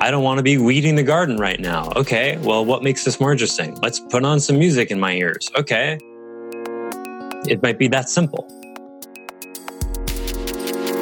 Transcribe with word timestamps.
I 0.00 0.12
don't 0.12 0.22
want 0.22 0.38
to 0.38 0.44
be 0.44 0.58
weeding 0.58 0.94
the 0.94 1.02
garden 1.02 1.38
right 1.38 1.58
now. 1.58 1.90
Okay, 1.96 2.36
well, 2.38 2.64
what 2.64 2.84
makes 2.84 3.04
this 3.04 3.18
more 3.18 3.32
interesting? 3.32 3.74
Let's 3.82 3.98
put 3.98 4.24
on 4.24 4.38
some 4.38 4.56
music 4.56 4.92
in 4.92 5.00
my 5.00 5.14
ears. 5.14 5.50
Okay. 5.56 5.98
It 7.48 7.60
might 7.64 7.78
be 7.78 7.88
that 7.88 8.08
simple. 8.08 8.46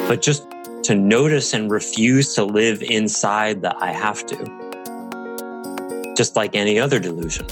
But 0.07 0.23
just 0.23 0.47
to 0.83 0.95
notice 0.95 1.53
and 1.53 1.69
refuse 1.69 2.33
to 2.35 2.43
live 2.43 2.81
inside 2.81 3.61
the 3.61 3.75
I 3.77 3.91
have 3.91 4.25
to, 4.27 6.13
just 6.17 6.35
like 6.35 6.55
any 6.55 6.79
other 6.79 6.99
delusion. 6.99 7.45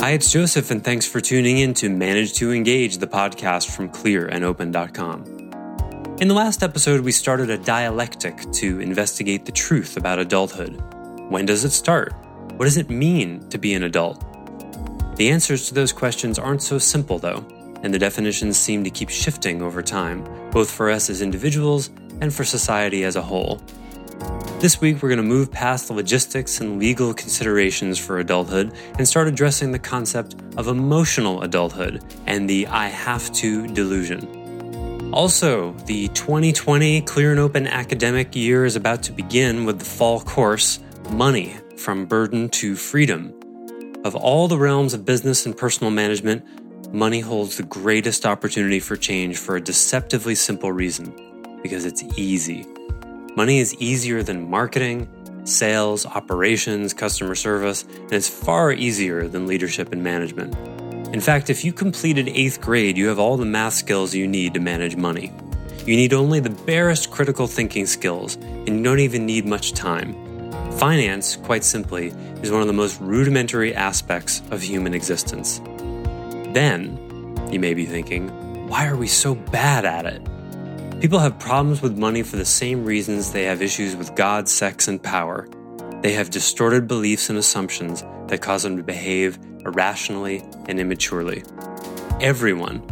Hi, 0.00 0.10
it's 0.12 0.30
Joseph, 0.30 0.70
and 0.70 0.84
thanks 0.84 1.06
for 1.06 1.20
tuning 1.20 1.58
in 1.58 1.74
to 1.74 1.88
Manage 1.88 2.34
to 2.34 2.52
Engage, 2.52 2.98
the 2.98 3.08
podcast 3.08 3.74
from 3.74 3.88
clearandopen.com. 3.88 5.39
In 6.20 6.28
the 6.28 6.34
last 6.34 6.62
episode, 6.62 7.00
we 7.00 7.12
started 7.12 7.48
a 7.48 7.56
dialectic 7.56 8.52
to 8.52 8.78
investigate 8.78 9.46
the 9.46 9.52
truth 9.52 9.96
about 9.96 10.18
adulthood. 10.18 10.78
When 11.30 11.46
does 11.46 11.64
it 11.64 11.70
start? 11.70 12.12
What 12.56 12.66
does 12.66 12.76
it 12.76 12.90
mean 12.90 13.48
to 13.48 13.56
be 13.56 13.72
an 13.72 13.84
adult? 13.84 14.22
The 15.16 15.30
answers 15.30 15.66
to 15.68 15.74
those 15.74 15.94
questions 15.94 16.38
aren't 16.38 16.60
so 16.60 16.76
simple, 16.76 17.18
though, 17.18 17.42
and 17.82 17.94
the 17.94 17.98
definitions 17.98 18.58
seem 18.58 18.84
to 18.84 18.90
keep 18.90 19.08
shifting 19.08 19.62
over 19.62 19.82
time, 19.82 20.22
both 20.50 20.70
for 20.70 20.90
us 20.90 21.08
as 21.08 21.22
individuals 21.22 21.88
and 22.20 22.34
for 22.34 22.44
society 22.44 23.02
as 23.04 23.16
a 23.16 23.22
whole. 23.22 23.62
This 24.58 24.78
week, 24.78 25.02
we're 25.02 25.08
going 25.08 25.16
to 25.16 25.22
move 25.22 25.50
past 25.50 25.88
the 25.88 25.94
logistics 25.94 26.60
and 26.60 26.78
legal 26.78 27.14
considerations 27.14 27.98
for 27.98 28.18
adulthood 28.18 28.74
and 28.98 29.08
start 29.08 29.26
addressing 29.26 29.72
the 29.72 29.78
concept 29.78 30.34
of 30.58 30.68
emotional 30.68 31.40
adulthood 31.40 32.04
and 32.26 32.46
the 32.46 32.66
I 32.66 32.88
have 32.88 33.32
to 33.36 33.66
delusion. 33.68 34.39
Also, 35.12 35.72
the 35.86 36.06
2020 36.08 37.00
Clear 37.00 37.32
and 37.32 37.40
Open 37.40 37.66
academic 37.66 38.36
year 38.36 38.64
is 38.64 38.76
about 38.76 39.02
to 39.02 39.12
begin 39.12 39.64
with 39.64 39.80
the 39.80 39.84
fall 39.84 40.20
course, 40.20 40.78
Money 41.10 41.56
From 41.76 42.06
Burden 42.06 42.48
to 42.50 42.76
Freedom. 42.76 43.34
Of 44.04 44.14
all 44.14 44.46
the 44.46 44.56
realms 44.56 44.94
of 44.94 45.04
business 45.04 45.46
and 45.46 45.56
personal 45.56 45.90
management, 45.90 46.44
money 46.94 47.18
holds 47.18 47.56
the 47.56 47.64
greatest 47.64 48.24
opportunity 48.24 48.78
for 48.78 48.94
change 48.96 49.36
for 49.36 49.56
a 49.56 49.60
deceptively 49.60 50.36
simple 50.36 50.70
reason 50.70 51.58
because 51.60 51.84
it's 51.84 52.04
easy. 52.16 52.64
Money 53.34 53.58
is 53.58 53.74
easier 53.74 54.22
than 54.22 54.48
marketing, 54.48 55.08
sales, 55.42 56.06
operations, 56.06 56.94
customer 56.94 57.34
service, 57.34 57.82
and 57.82 58.12
it's 58.12 58.28
far 58.28 58.72
easier 58.72 59.26
than 59.26 59.48
leadership 59.48 59.92
and 59.92 60.04
management. 60.04 60.54
In 61.12 61.20
fact, 61.20 61.50
if 61.50 61.64
you 61.64 61.72
completed 61.72 62.26
8th 62.26 62.60
grade, 62.60 62.96
you 62.96 63.08
have 63.08 63.18
all 63.18 63.36
the 63.36 63.44
math 63.44 63.72
skills 63.74 64.14
you 64.14 64.28
need 64.28 64.54
to 64.54 64.60
manage 64.60 64.94
money. 64.94 65.32
You 65.84 65.96
need 65.96 66.12
only 66.12 66.38
the 66.38 66.50
barest 66.50 67.10
critical 67.10 67.48
thinking 67.48 67.86
skills, 67.86 68.36
and 68.36 68.68
you 68.68 68.82
don't 68.84 69.00
even 69.00 69.26
need 69.26 69.44
much 69.44 69.72
time. 69.72 70.14
Finance, 70.78 71.34
quite 71.34 71.64
simply, 71.64 72.14
is 72.42 72.52
one 72.52 72.60
of 72.60 72.68
the 72.68 72.72
most 72.72 73.00
rudimentary 73.00 73.74
aspects 73.74 74.40
of 74.52 74.62
human 74.62 74.94
existence. 74.94 75.60
Then, 76.54 76.96
you 77.50 77.58
may 77.58 77.74
be 77.74 77.86
thinking, 77.86 78.28
why 78.68 78.86
are 78.86 78.96
we 78.96 79.08
so 79.08 79.34
bad 79.34 79.84
at 79.84 80.06
it? 80.06 80.22
People 81.00 81.18
have 81.18 81.40
problems 81.40 81.82
with 81.82 81.98
money 81.98 82.22
for 82.22 82.36
the 82.36 82.44
same 82.44 82.84
reasons 82.84 83.32
they 83.32 83.44
have 83.44 83.62
issues 83.62 83.96
with 83.96 84.14
God, 84.14 84.48
sex, 84.48 84.86
and 84.86 85.02
power. 85.02 85.48
They 86.02 86.12
have 86.12 86.30
distorted 86.30 86.86
beliefs 86.86 87.30
and 87.30 87.38
assumptions 87.38 88.04
that 88.28 88.42
cause 88.42 88.62
them 88.62 88.76
to 88.76 88.84
behave 88.84 89.40
irrationally 89.70 90.42
and 90.68 90.80
immaturely. 90.80 91.42
Everyone, 92.20 92.82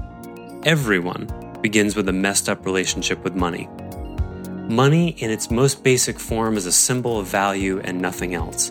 everyone 0.65 1.27
begins 1.61 1.97
with 1.97 2.09
a 2.09 2.13
messed 2.13 2.49
up 2.49 2.65
relationship 2.65 3.23
with 3.25 3.35
money. 3.35 3.69
Money, 4.69 5.11
in 5.19 5.31
its 5.31 5.51
most 5.51 5.83
basic 5.83 6.19
form, 6.19 6.57
is 6.57 6.67
a 6.67 6.73
symbol 6.73 7.19
of 7.19 7.27
value 7.27 7.81
and 7.81 8.01
nothing 8.01 8.35
else. 8.35 8.71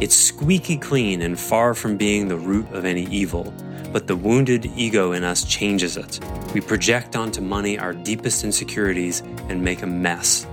It's 0.00 0.14
squeaky 0.14 0.76
clean 0.76 1.22
and 1.22 1.38
far 1.38 1.74
from 1.74 1.96
being 1.96 2.28
the 2.28 2.36
root 2.36 2.70
of 2.72 2.84
any 2.84 3.04
evil, 3.06 3.52
but 3.92 4.06
the 4.06 4.16
wounded 4.16 4.66
ego 4.76 5.12
in 5.12 5.24
us 5.24 5.44
changes 5.44 5.96
it. 5.96 6.20
We 6.54 6.60
project 6.60 7.16
onto 7.16 7.40
money 7.40 7.78
our 7.78 7.92
deepest 7.92 8.44
insecurities 8.44 9.22
and 9.48 9.62
make 9.62 9.82
a 9.82 9.86
mess. 9.86 10.46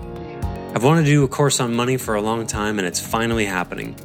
I've 0.74 0.84
wanted 0.84 1.04
to 1.04 1.12
do 1.12 1.24
a 1.24 1.28
course 1.28 1.60
on 1.60 1.74
money 1.76 1.98
for 1.98 2.16
a 2.16 2.22
long 2.22 2.48
time, 2.48 2.80
and 2.80 2.88
it's 2.88 3.00
finally 3.00 3.46
happening. 3.46 3.96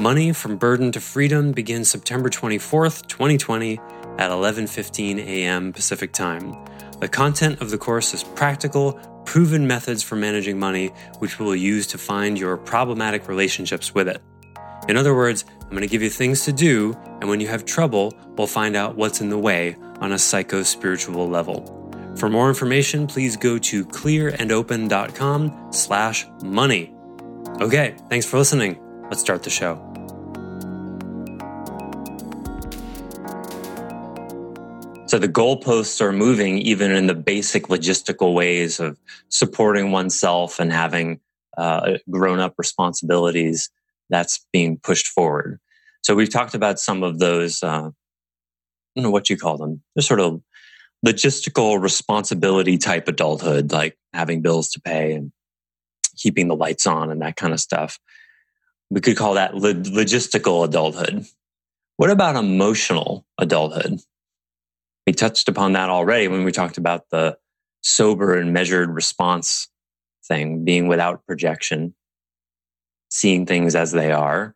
Money 0.00 0.32
from 0.32 0.56
Burden 0.56 0.90
to 0.92 1.00
Freedom 1.00 1.52
begins 1.52 1.88
September 1.88 2.28
24th, 2.28 3.06
2020 3.06 3.78
at 4.18 4.30
11:15 4.30 5.18
a.m. 5.18 5.72
Pacific 5.72 6.12
Time. 6.12 6.56
The 6.98 7.08
content 7.08 7.60
of 7.60 7.70
the 7.70 7.78
course 7.78 8.12
is 8.12 8.24
practical, 8.24 8.94
proven 9.24 9.66
methods 9.66 10.02
for 10.02 10.16
managing 10.16 10.58
money 10.58 10.88
which 11.18 11.38
we 11.38 11.44
will 11.44 11.56
use 11.56 11.86
to 11.88 11.98
find 11.98 12.38
your 12.38 12.56
problematic 12.56 13.28
relationships 13.28 13.94
with 13.94 14.08
it. 14.08 14.20
In 14.88 14.96
other 14.96 15.14
words, 15.14 15.44
I'm 15.62 15.70
going 15.70 15.82
to 15.82 15.86
give 15.86 16.02
you 16.02 16.10
things 16.10 16.44
to 16.46 16.52
do, 16.52 16.96
and 17.20 17.28
when 17.28 17.38
you 17.38 17.46
have 17.48 17.64
trouble, 17.64 18.12
we'll 18.36 18.48
find 18.48 18.74
out 18.74 18.96
what's 18.96 19.20
in 19.20 19.28
the 19.28 19.38
way 19.38 19.76
on 20.00 20.10
a 20.12 20.18
psycho 20.18 20.64
spiritual 20.64 21.28
level. 21.28 21.78
For 22.16 22.28
more 22.28 22.48
information, 22.48 23.06
please 23.06 23.36
go 23.36 23.56
to 23.58 23.84
clearandopen.com 23.84 25.68
slash 25.70 26.26
money. 26.42 26.92
Okay, 27.60 27.94
thanks 28.08 28.26
for 28.26 28.38
listening. 28.38 28.81
Let's 29.12 29.20
start 29.20 29.42
the 29.42 29.50
show. 29.50 29.74
So 35.06 35.18
the 35.18 35.28
goalposts 35.28 36.00
are 36.00 36.12
moving 36.12 36.56
even 36.56 36.92
in 36.92 37.08
the 37.08 37.14
basic 37.14 37.64
logistical 37.64 38.32
ways 38.32 38.80
of 38.80 38.98
supporting 39.28 39.92
oneself 39.92 40.58
and 40.58 40.72
having 40.72 41.20
uh, 41.58 41.98
grown 42.08 42.38
up 42.38 42.54
responsibilities 42.56 43.68
that's 44.08 44.46
being 44.50 44.78
pushed 44.78 45.08
forward. 45.08 45.60
So 46.00 46.14
we've 46.14 46.32
talked 46.32 46.54
about 46.54 46.80
some 46.80 47.02
of 47.02 47.18
those, 47.18 47.62
uh, 47.62 47.66
I 47.66 47.90
don't 48.96 49.02
know 49.04 49.10
what 49.10 49.28
you 49.28 49.36
call 49.36 49.58
them. 49.58 49.82
They're 49.94 50.00
sort 50.00 50.20
of 50.20 50.40
logistical 51.06 51.78
responsibility 51.78 52.78
type 52.78 53.08
adulthood, 53.08 53.72
like 53.72 53.98
having 54.14 54.40
bills 54.40 54.70
to 54.70 54.80
pay 54.80 55.12
and 55.12 55.32
keeping 56.16 56.48
the 56.48 56.56
lights 56.56 56.86
on 56.86 57.10
and 57.10 57.20
that 57.20 57.36
kind 57.36 57.52
of 57.52 57.60
stuff. 57.60 57.98
We 58.92 59.00
could 59.00 59.16
call 59.16 59.34
that 59.34 59.54
logistical 59.54 60.66
adulthood. 60.66 61.24
What 61.96 62.10
about 62.10 62.36
emotional 62.36 63.24
adulthood? 63.38 64.00
We 65.06 65.14
touched 65.14 65.48
upon 65.48 65.72
that 65.72 65.88
already 65.88 66.28
when 66.28 66.44
we 66.44 66.52
talked 66.52 66.76
about 66.76 67.08
the 67.10 67.38
sober 67.80 68.36
and 68.36 68.52
measured 68.52 68.90
response 68.90 69.68
thing, 70.26 70.66
being 70.66 70.88
without 70.88 71.24
projection, 71.26 71.94
seeing 73.08 73.46
things 73.46 73.74
as 73.74 73.92
they 73.92 74.12
are. 74.12 74.54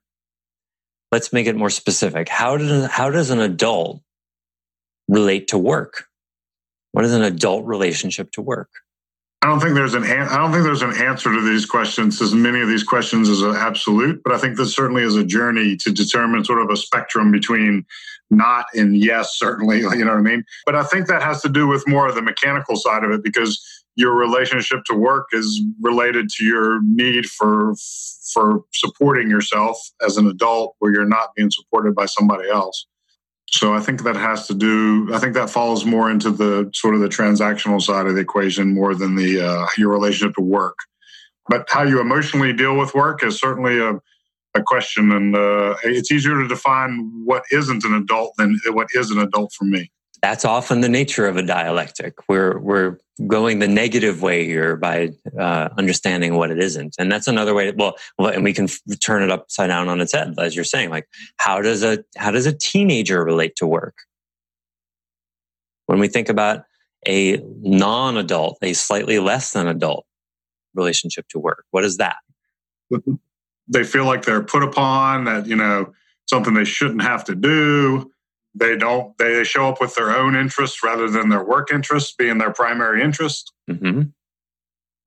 Let's 1.11 1.33
make 1.33 1.47
it 1.47 1.57
more 1.57 1.71
specific. 1.71 2.29
How 2.29 2.59
does, 2.59 2.91
how 2.91 3.09
does 3.09 3.31
an 3.31 3.41
adult 3.41 4.03
relate 5.09 5.49
to 5.49 5.59
work? 5.59 6.09
What 6.93 7.07
is 7.07 7.15
an 7.15 7.23
adult 7.23 7.65
relationship 7.65 8.33
to 8.33 8.43
work? 8.43 8.69
I 9.43 9.49
don't 9.49 9.61
think 9.61 9.75
there's 9.75 9.95
an 9.95 10.05
I 10.05 10.39
don't 10.39 10.51
think 10.51 10.65
there's 10.65 10.83
an 10.83 10.97
answer 10.97 11.33
to 11.33 11.41
these 11.41 11.67
questions. 11.67 12.21
As 12.21 12.35
many 12.35 12.61
of 12.61 12.69
these 12.69 12.83
questions 12.83 13.29
is 13.29 13.43
an 13.43 13.55
absolute, 13.55 14.21
but 14.25 14.33
I 14.33 14.39
think 14.39 14.57
this 14.57 14.75
certainly 14.75 15.03
is 15.03 15.15
a 15.15 15.25
journey 15.25 15.77
to 15.77 15.93
determine 15.93 16.45
sort 16.45 16.63
of 16.63 16.71
a 16.71 16.77
spectrum 16.77 17.31
between 17.31 17.85
not 18.31 18.67
and 18.75 18.97
yes, 18.97 19.37
certainly. 19.37 19.81
You 19.97 20.05
know 20.05 20.13
what 20.13 20.19
I 20.19 20.23
mean? 20.23 20.45
But 20.65 20.75
I 20.75 20.83
think 20.85 21.07
that 21.07 21.23
has 21.23 21.43
to 21.43 21.49
do 21.49 21.67
with 21.67 21.87
more 21.87 22.09
of 22.09 22.15
the 22.15 22.23
mechanical 22.23 22.77
side 22.77 23.05
of 23.05 23.11
it 23.13 23.23
because 23.23 23.63
your 23.95 24.15
relationship 24.15 24.81
to 24.87 24.95
work 24.95 25.29
is 25.33 25.63
related 25.81 26.29
to 26.31 26.45
your 26.45 26.81
need 26.83 27.27
for 27.27 27.75
for 28.33 28.63
supporting 28.73 29.31
yourself 29.31 29.79
as 30.05 30.17
an 30.17 30.27
adult 30.27 30.77
where 30.79 30.93
you're 30.93 31.07
not 31.07 31.35
being 31.35 31.51
supported 31.51 31.95
by 31.95 32.07
somebody 32.07 32.49
else. 32.49 32.87
So 33.49 33.73
I 33.73 33.81
think 33.81 34.03
that 34.03 34.17
has 34.17 34.47
to 34.49 34.55
do. 34.55 35.15
I 35.15 35.19
think 35.19 35.35
that 35.35 35.51
falls 35.51 35.85
more 35.85 36.11
into 36.11 36.31
the 36.31 36.71
sort 36.75 36.95
of 36.95 37.01
the 37.01 37.09
transactional 37.09 37.81
side 37.81 38.07
of 38.07 38.15
the 38.15 38.21
equation 38.21 38.75
more 38.75 38.95
than 38.95 39.15
the 39.15 39.41
uh, 39.41 39.67
your 39.79 39.91
relationship 39.91 40.35
to 40.37 40.43
work. 40.43 40.77
But 41.49 41.69
how 41.71 41.85
you 41.85 42.01
emotionally 42.01 42.53
deal 42.53 42.77
with 42.77 42.95
work 42.95 43.23
is 43.23 43.39
certainly 43.39 43.79
a 43.79 44.01
a 44.57 44.63
question, 44.63 45.13
and 45.13 45.37
uh, 45.37 45.77
it's 45.85 46.11
easier 46.11 46.41
to 46.41 46.49
define 46.49 47.13
what 47.25 47.45
isn't 47.53 47.85
an 47.85 47.95
adult 47.95 48.33
than 48.39 48.59
what 48.71 48.89
is 48.95 49.11
an 49.11 49.19
adult 49.19 49.53
for 49.53 49.65
me. 49.65 49.91
That's 50.23 50.45
often 50.45 50.81
the 50.81 50.89
nature 50.89 51.27
of 51.27 51.37
a 51.37 51.43
dialectic. 51.43 52.15
We're 52.29 52.59
we're 52.59 52.99
going 53.27 53.59
the 53.59 53.69
negative 53.69 54.23
way 54.23 54.45
here 54.45 54.77
by 54.77 55.11
uh, 55.39 55.69
understanding 55.77 56.35
what 56.35 56.51
it 56.51 56.59
isn't, 56.59 56.97
and 56.99 57.11
that's 57.11 57.27
another 57.27 57.55
way. 57.55 57.73
Well, 57.73 57.97
and 58.19 58.45
we 58.45 58.53
can 58.53 58.69
turn 59.01 59.23
it 59.23 59.31
upside 59.31 59.69
down 59.69 59.89
on 59.89 60.01
its 60.01 60.13
head, 60.13 60.35
as 60.39 60.55
you're 60.55 60.65
saying. 60.65 60.91
Like, 60.91 61.09
how 61.37 61.61
does 61.61 61.83
a 61.83 62.05
how 62.17 62.31
does 62.31 62.47
a 62.47 62.57
teenager 62.57 63.25
relate 63.25 63.57
to 63.57 63.67
work? 63.67 63.95
When 65.87 65.99
we 65.99 66.09
think 66.09 66.29
about 66.29 66.65
a 67.07 67.41
non-adult, 67.61 68.59
a 68.63 68.73
slightly 68.73 69.19
less 69.19 69.53
than 69.53 69.69
adult 69.69 70.07
relationship 70.75 71.27
to 71.29 71.39
work, 71.39 71.65
what 71.71 71.85
is 71.85 71.99
that? 71.99 72.17
They 73.69 73.85
feel 73.85 74.05
like 74.05 74.25
they're 74.25 74.43
put 74.43 74.63
upon. 74.63 75.25
That 75.25 75.47
you 75.47 75.57
know 75.57 75.93
something 76.27 76.55
they 76.55 76.65
shouldn't 76.65 77.03
have 77.03 77.25
to 77.25 77.35
do 77.35 78.11
they 78.59 78.77
don't 78.77 79.17
they 79.19 79.45
show 79.45 79.69
up 79.69 79.81
with 79.81 79.95
their 79.95 80.17
own 80.17 80.35
interests 80.35 80.83
rather 80.83 81.09
than 81.09 81.29
their 81.29 81.45
work 81.45 81.73
interests 81.73 82.15
being 82.17 82.39
their 82.39 82.53
primary 82.53 83.03
interest. 83.03 83.53
Mm-hmm. 83.71 84.03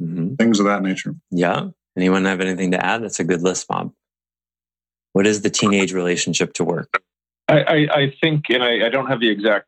Mm-hmm. 0.02 0.36
things 0.36 0.62
of 0.62 0.66
that 0.66 0.82
nature. 0.82 1.14
Yeah. 1.30 1.70
Anyone 1.98 2.24
have 2.24 2.40
anything 2.40 2.72
to 2.72 2.86
add? 2.86 3.04
That's 3.04 3.20
a 3.20 3.26
good 3.26 3.42
list 3.42 3.68
bob. 3.68 3.92
What 5.12 5.28
is 5.28 5.42
the 5.42 5.50
teenage 5.50 5.92
relationship 5.92 6.54
to 6.54 6.64
work? 6.64 7.04
I, 7.50 7.60
I, 7.60 7.76
I 7.76 8.14
think 8.22 8.46
and 8.50 8.64
I, 8.64 8.86
I, 8.86 8.90
don't 8.90 9.08
have 9.08 9.20
the 9.20 9.30
exact 9.30 9.66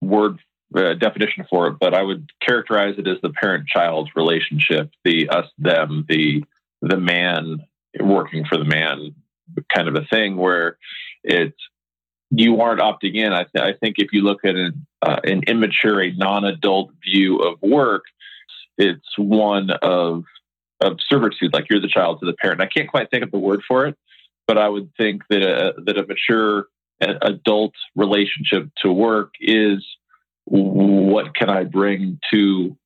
word 0.00 0.38
uh, 0.76 0.94
definition 0.94 1.46
for 1.48 1.68
it 1.68 1.76
but 1.78 1.94
i 1.94 2.02
would 2.02 2.30
characterize 2.40 2.94
it 2.98 3.06
as 3.06 3.18
the 3.22 3.30
parent 3.30 3.66
child 3.68 4.10
relationship 4.16 4.90
the 5.04 5.28
us 5.28 5.46
them 5.58 6.04
the 6.08 6.44
the 6.80 6.96
man 6.96 7.58
working 8.00 8.44
for 8.44 8.56
the 8.56 8.64
man 8.64 9.14
kind 9.74 9.88
of 9.88 9.94
a 9.94 10.04
thing 10.06 10.36
where 10.36 10.78
it's 11.24 11.58
you 12.34 12.60
aren't 12.60 12.80
opting 12.80 13.14
in. 13.14 13.32
I, 13.32 13.44
th- 13.44 13.62
I 13.62 13.74
think 13.78 13.96
if 13.98 14.12
you 14.12 14.22
look 14.22 14.44
at 14.44 14.56
an, 14.56 14.86
uh, 15.02 15.20
an 15.24 15.42
immature, 15.46 16.02
a 16.02 16.12
non-adult 16.12 16.90
view 17.04 17.38
of 17.38 17.60
work, 17.60 18.04
it's 18.78 19.18
one 19.18 19.70
of 19.82 20.24
of 20.80 20.96
servitude. 21.08 21.52
Like 21.52 21.66
you're 21.70 21.80
the 21.80 21.88
child 21.88 22.18
to 22.20 22.26
the 22.26 22.32
parent. 22.32 22.60
I 22.60 22.66
can't 22.66 22.88
quite 22.88 23.10
think 23.10 23.22
of 23.22 23.30
the 23.30 23.38
word 23.38 23.60
for 23.68 23.86
it, 23.86 23.96
but 24.48 24.58
I 24.58 24.68
would 24.68 24.90
think 24.96 25.22
that 25.30 25.42
a, 25.42 25.74
that 25.82 25.98
a 25.98 26.06
mature 26.06 26.66
adult 27.00 27.74
relationship 27.94 28.68
to 28.82 28.90
work 28.90 29.34
is 29.40 29.84
what 30.44 31.34
can 31.34 31.50
I 31.50 31.64
bring 31.64 32.18
to 32.32 32.76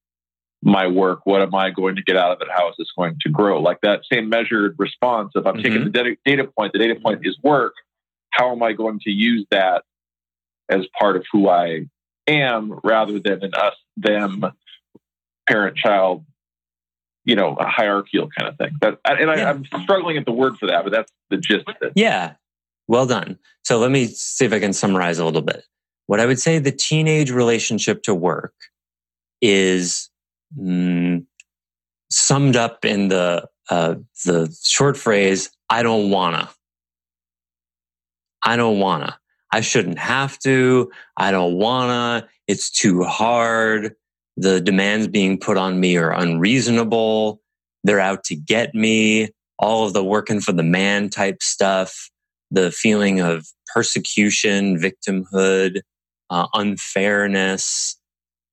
my 0.63 0.89
work? 0.89 1.21
What 1.25 1.41
am 1.41 1.55
I 1.55 1.71
going 1.71 1.97
to 1.97 2.03
get 2.03 2.17
out 2.17 2.33
of 2.33 2.43
it? 2.43 2.49
How 2.55 2.69
is 2.69 2.75
this 2.79 2.89
going 2.99 3.17
to 3.23 3.31
grow? 3.31 3.63
Like 3.63 3.81
that 3.83 4.01
same 4.11 4.29
measured 4.29 4.75
response. 4.79 5.33
If 5.35 5.47
I'm 5.47 5.55
mm-hmm. 5.55 5.63
taking 5.63 5.85
the 5.85 5.91
data, 5.91 6.17
data 6.25 6.45
point, 6.45 6.73
the 6.73 6.79
data 6.79 6.97
point 6.97 7.21
is 7.23 7.39
work 7.43 7.75
how 8.37 8.53
am 8.53 8.63
I 8.63 8.73
going 8.73 9.01
to 9.01 9.11
use 9.11 9.47
that 9.51 9.83
as 10.69 10.87
part 10.99 11.17
of 11.17 11.25
who 11.33 11.49
I 11.49 11.87
am 12.27 12.79
rather 12.85 13.19
than 13.19 13.43
an 13.43 13.55
us, 13.55 13.75
them, 13.97 14.45
parent, 15.49 15.77
child, 15.77 16.25
you 17.25 17.35
know, 17.35 17.55
a 17.55 17.67
hierarchical 17.67 18.29
kind 18.37 18.49
of 18.49 18.59
thing. 18.59 18.73
That, 18.81 18.99
and 19.05 19.31
I, 19.31 19.51
am 19.51 19.65
struggling 19.83 20.17
at 20.17 20.27
the 20.27 20.33
word 20.33 20.59
for 20.59 20.67
that, 20.67 20.85
but 20.85 20.93
that's 20.93 21.13
the 21.31 21.39
gist 21.39 21.69
of 21.69 21.77
it. 21.81 21.93
Yeah. 21.97 22.35
Well 22.89 23.07
done. 23.07 23.39
So 23.65 23.79
let 23.79 23.91
me 23.91 24.07
see 24.07 24.45
if 24.45 24.53
I 24.53 24.61
can 24.61 24.73
summarize 24.73 25.19
a 25.19 25.25
little 25.25 25.43
bit. 25.43 25.65
What 26.07 26.21
I 26.21 26.27
would 26.27 26.39
say 26.39 26.59
the 26.59 26.73
teenage 26.73 27.31
relationship 27.31 28.03
to 28.05 28.15
work 28.15 28.55
is 29.41 30.09
mm, 30.57 31.25
summed 32.11 32.55
up 32.55 32.85
in 32.85 33.09
the 33.09 33.49
uh, 33.69 33.97
the 34.25 34.57
short 34.63 34.97
phrase 34.97 35.51
"I 35.69 35.83
don't 35.83 36.11
wanna." 36.11 36.49
I 38.47 38.57
don't 38.57 38.79
wanna. 38.79 39.19
I 39.53 39.61
shouldn't 39.61 39.99
have 39.99 40.39
to. 40.41 40.91
I 41.17 41.33
don't 41.33 41.55
wanna. 41.55 42.29
It's 42.47 42.71
too 42.71 43.03
hard. 43.03 43.95
The 44.37 44.61
demands 44.61 45.09
being 45.09 45.39
put 45.39 45.57
on 45.57 45.81
me 45.81 45.97
are 45.97 46.13
unreasonable. 46.13 47.41
They're 47.83 48.01
out 48.01 48.23
to 48.25 48.37
get 48.37 48.73
me. 48.73 49.31
All 49.59 49.85
of 49.85 49.95
the 49.95 50.05
working 50.05 50.41
for 50.41 50.53
the 50.53 50.63
man 50.63 51.11
type 51.11 51.43
stuff, 51.43 52.09
the 52.53 52.71
feeling 52.71 53.21
of 53.21 53.47
persecution, 53.75 54.79
victimhood, 54.79 55.81
uh, 56.31 56.47
unfairness, 56.55 57.99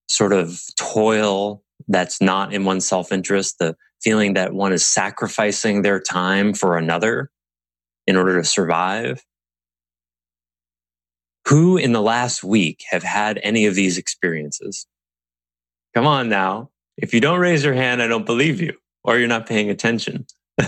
sort 0.07 0.33
of 0.33 0.59
toil 0.75 1.63
that's 1.87 2.19
not 2.19 2.51
in 2.51 2.65
one's 2.65 2.87
self 2.87 3.11
interest, 3.11 3.59
the 3.59 3.75
feeling 4.01 4.33
that 4.33 4.53
one 4.53 4.73
is 4.73 4.85
sacrificing 4.85 5.83
their 5.83 5.99
time 5.99 6.53
for 6.53 6.77
another 6.77 7.29
in 8.07 8.15
order 8.15 8.41
to 8.41 8.47
survive. 8.47 9.23
Who 11.47 11.77
in 11.77 11.91
the 11.91 12.01
last 12.01 12.43
week 12.43 12.83
have 12.89 13.03
had 13.03 13.39
any 13.43 13.65
of 13.65 13.75
these 13.75 13.97
experiences? 13.97 14.87
Come 15.93 16.07
on 16.07 16.29
now. 16.29 16.69
If 16.97 17.13
you 17.13 17.19
don't 17.19 17.39
raise 17.39 17.63
your 17.63 17.73
hand, 17.73 18.01
I 18.01 18.07
don't 18.07 18.25
believe 18.25 18.61
you 18.61 18.73
or 19.03 19.17
you're 19.17 19.27
not 19.27 19.47
paying 19.47 19.69
attention. 19.69 20.25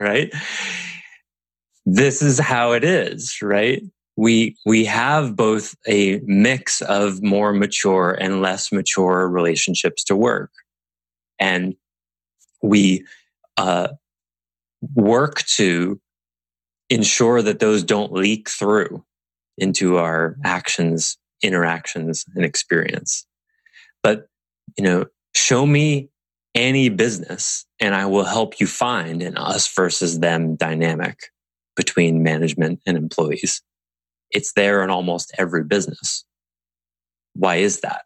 right? 0.00 0.32
This 1.84 2.22
is 2.22 2.38
how 2.38 2.72
it 2.72 2.84
is, 2.84 3.38
right? 3.42 3.82
We, 4.16 4.56
we 4.64 4.84
have 4.84 5.36
both 5.36 5.74
a 5.86 6.20
mix 6.24 6.80
of 6.82 7.22
more 7.22 7.52
mature 7.52 8.12
and 8.12 8.40
less 8.40 8.72
mature 8.72 9.28
relationships 9.28 10.04
to 10.04 10.16
work. 10.16 10.50
And 11.38 11.74
we, 12.62 13.04
uh, 13.56 13.88
work 14.94 15.42
to 15.44 16.00
ensure 16.90 17.42
that 17.42 17.58
those 17.58 17.82
don't 17.82 18.12
leak 18.12 18.48
through 18.48 19.04
into 19.58 19.98
our 19.98 20.36
actions, 20.44 21.18
interactions, 21.42 22.24
and 22.34 22.44
experience. 22.44 23.26
But, 24.02 24.28
you 24.76 24.84
know, 24.84 25.06
show 25.34 25.66
me 25.66 26.08
any 26.54 26.88
business 26.88 27.66
and 27.80 27.94
I 27.94 28.06
will 28.06 28.24
help 28.24 28.60
you 28.60 28.66
find 28.66 29.22
an 29.22 29.36
us 29.36 29.72
versus 29.74 30.20
them 30.20 30.56
dynamic 30.56 31.18
between 31.76 32.22
management 32.22 32.80
and 32.86 32.96
employees. 32.96 33.62
It's 34.30 34.52
there 34.54 34.82
in 34.82 34.90
almost 34.90 35.32
every 35.38 35.64
business. 35.64 36.24
Why 37.34 37.56
is 37.56 37.80
that? 37.80 38.02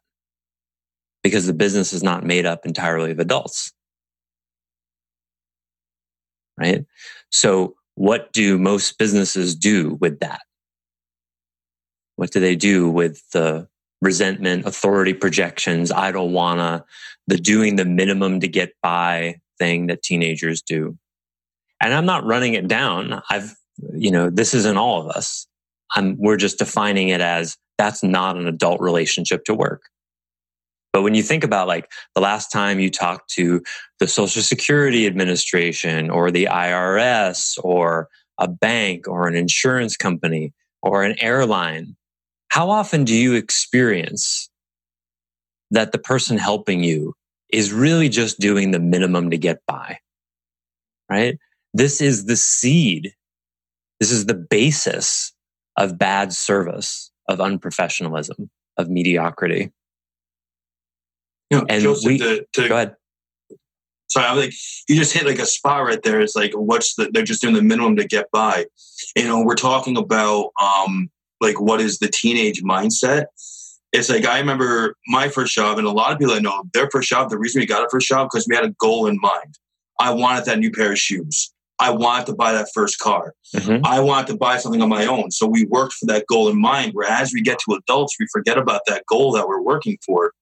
Because 1.22 1.46
the 1.46 1.52
business 1.52 1.92
is 1.92 2.02
not 2.02 2.24
made 2.24 2.46
up 2.46 2.66
entirely 2.66 3.12
of 3.12 3.20
adults. 3.20 3.72
Right? 6.58 6.84
So 7.30 7.76
what 7.94 8.32
do 8.32 8.58
most 8.58 8.98
businesses 8.98 9.54
do 9.54 9.96
with 10.00 10.20
that? 10.20 10.40
What 12.20 12.32
do 12.32 12.40
they 12.40 12.54
do 12.54 12.86
with 12.90 13.22
the 13.30 13.66
resentment, 14.02 14.66
authority 14.66 15.14
projections? 15.14 15.90
I 15.90 16.12
don't 16.12 16.34
wanna, 16.34 16.84
the 17.26 17.38
doing 17.38 17.76
the 17.76 17.86
minimum 17.86 18.40
to 18.40 18.46
get 18.46 18.74
by 18.82 19.40
thing 19.58 19.86
that 19.86 20.02
teenagers 20.02 20.60
do. 20.60 20.98
And 21.80 21.94
I'm 21.94 22.04
not 22.04 22.26
running 22.26 22.52
it 22.52 22.68
down. 22.68 23.22
I've, 23.30 23.54
you 23.94 24.10
know, 24.10 24.28
this 24.28 24.52
isn't 24.52 24.76
all 24.76 25.00
of 25.00 25.08
us. 25.08 25.46
I'm, 25.96 26.18
we're 26.18 26.36
just 26.36 26.58
defining 26.58 27.08
it 27.08 27.22
as 27.22 27.56
that's 27.78 28.02
not 28.02 28.36
an 28.36 28.46
adult 28.46 28.82
relationship 28.82 29.44
to 29.44 29.54
work. 29.54 29.84
But 30.92 31.00
when 31.00 31.14
you 31.14 31.22
think 31.22 31.42
about 31.42 31.68
like 31.68 31.90
the 32.14 32.20
last 32.20 32.52
time 32.52 32.80
you 32.80 32.90
talked 32.90 33.30
to 33.30 33.62
the 33.98 34.06
Social 34.06 34.42
Security 34.42 35.06
Administration 35.06 36.10
or 36.10 36.30
the 36.30 36.48
IRS 36.50 37.58
or 37.64 38.10
a 38.38 38.46
bank 38.46 39.08
or 39.08 39.26
an 39.26 39.36
insurance 39.36 39.96
company 39.96 40.52
or 40.82 41.02
an 41.02 41.16
airline, 41.18 41.96
how 42.50 42.68
often 42.68 43.04
do 43.04 43.14
you 43.14 43.34
experience 43.34 44.50
that 45.70 45.92
the 45.92 45.98
person 45.98 46.36
helping 46.36 46.82
you 46.82 47.14
is 47.52 47.72
really 47.72 48.08
just 48.08 48.40
doing 48.40 48.72
the 48.72 48.80
minimum 48.80 49.30
to 49.30 49.38
get 49.38 49.60
by? 49.66 49.98
Right? 51.08 51.38
This 51.72 52.00
is 52.00 52.26
the 52.26 52.36
seed. 52.36 53.14
This 54.00 54.10
is 54.10 54.26
the 54.26 54.34
basis 54.34 55.32
of 55.76 55.98
bad 55.98 56.32
service, 56.32 57.10
of 57.28 57.38
unprofessionalism, 57.38 58.48
of 58.76 58.90
mediocrity. 58.90 59.72
You 61.50 61.58
know, 61.58 61.66
and 61.68 61.82
Joseph, 61.82 62.08
we, 62.08 62.18
to, 62.18 62.46
to, 62.52 62.68
go 62.68 62.74
ahead. 62.74 62.96
So 64.08 64.20
I'm 64.20 64.36
like, 64.36 64.52
you 64.88 64.96
just 64.96 65.12
hit 65.12 65.24
like 65.24 65.38
a 65.38 65.46
spot 65.46 65.84
right 65.84 66.02
there. 66.02 66.20
It's 66.20 66.34
like, 66.34 66.52
what's 66.54 66.96
the, 66.96 67.10
they're 67.12 67.22
just 67.22 67.42
doing 67.42 67.54
the 67.54 67.62
minimum 67.62 67.96
to 67.96 68.06
get 68.06 68.28
by. 68.32 68.66
You 69.14 69.24
know, 69.24 69.44
we're 69.44 69.54
talking 69.54 69.96
about, 69.96 70.50
um, 70.60 71.10
like 71.40 71.60
what 71.60 71.80
is 71.80 71.98
the 71.98 72.08
teenage 72.08 72.62
mindset 72.62 73.26
it's 73.92 74.08
like 74.08 74.24
I 74.24 74.38
remember 74.38 74.96
my 75.08 75.28
first 75.28 75.54
job, 75.54 75.78
and 75.78 75.86
a 75.86 75.90
lot 75.90 76.12
of 76.12 76.18
people 76.18 76.34
I 76.34 76.38
know 76.38 76.62
their 76.72 76.88
first 76.90 77.08
job. 77.08 77.30
The 77.30 77.38
reason 77.38 77.60
we 77.60 77.66
got 77.66 77.84
a 77.84 77.88
first 77.90 78.08
job 78.08 78.28
because 78.30 78.46
we 78.48 78.54
had 78.54 78.64
a 78.64 78.70
goal 78.78 79.06
in 79.06 79.18
mind. 79.20 79.58
I 79.98 80.12
wanted 80.12 80.44
that 80.46 80.58
new 80.58 80.70
pair 80.70 80.92
of 80.92 80.98
shoes. 80.98 81.52
I 81.78 81.90
wanted 81.90 82.26
to 82.26 82.34
buy 82.34 82.52
that 82.52 82.68
first 82.74 82.98
car. 82.98 83.34
Mm-hmm. 83.54 83.84
I 83.84 84.00
wanted 84.00 84.28
to 84.28 84.36
buy 84.36 84.58
something 84.58 84.82
on 84.82 84.88
my 84.88 85.06
own. 85.06 85.30
So 85.30 85.46
we 85.46 85.64
worked 85.64 85.94
for 85.94 86.06
that 86.06 86.26
goal 86.26 86.48
in 86.48 86.60
mind. 86.60 86.92
Where 86.94 87.08
as 87.08 87.32
we 87.32 87.42
get 87.42 87.58
to 87.60 87.74
adults, 87.74 88.16
we 88.20 88.26
forget 88.32 88.58
about 88.58 88.82
that 88.86 89.04
goal 89.06 89.32
that 89.32 89.48
we're 89.48 89.62
working 89.62 89.98
for, 90.06 90.32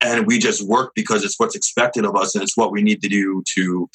and 0.00 0.26
we 0.26 0.38
just 0.38 0.66
work 0.66 0.92
because 0.94 1.24
it's 1.24 1.40
what's 1.40 1.56
expected 1.56 2.04
of 2.04 2.14
us 2.14 2.34
and 2.34 2.42
it's 2.42 2.56
what 2.56 2.70
we 2.70 2.82
need 2.82 3.02
to 3.02 3.08
do 3.08 3.42
to 3.56 3.90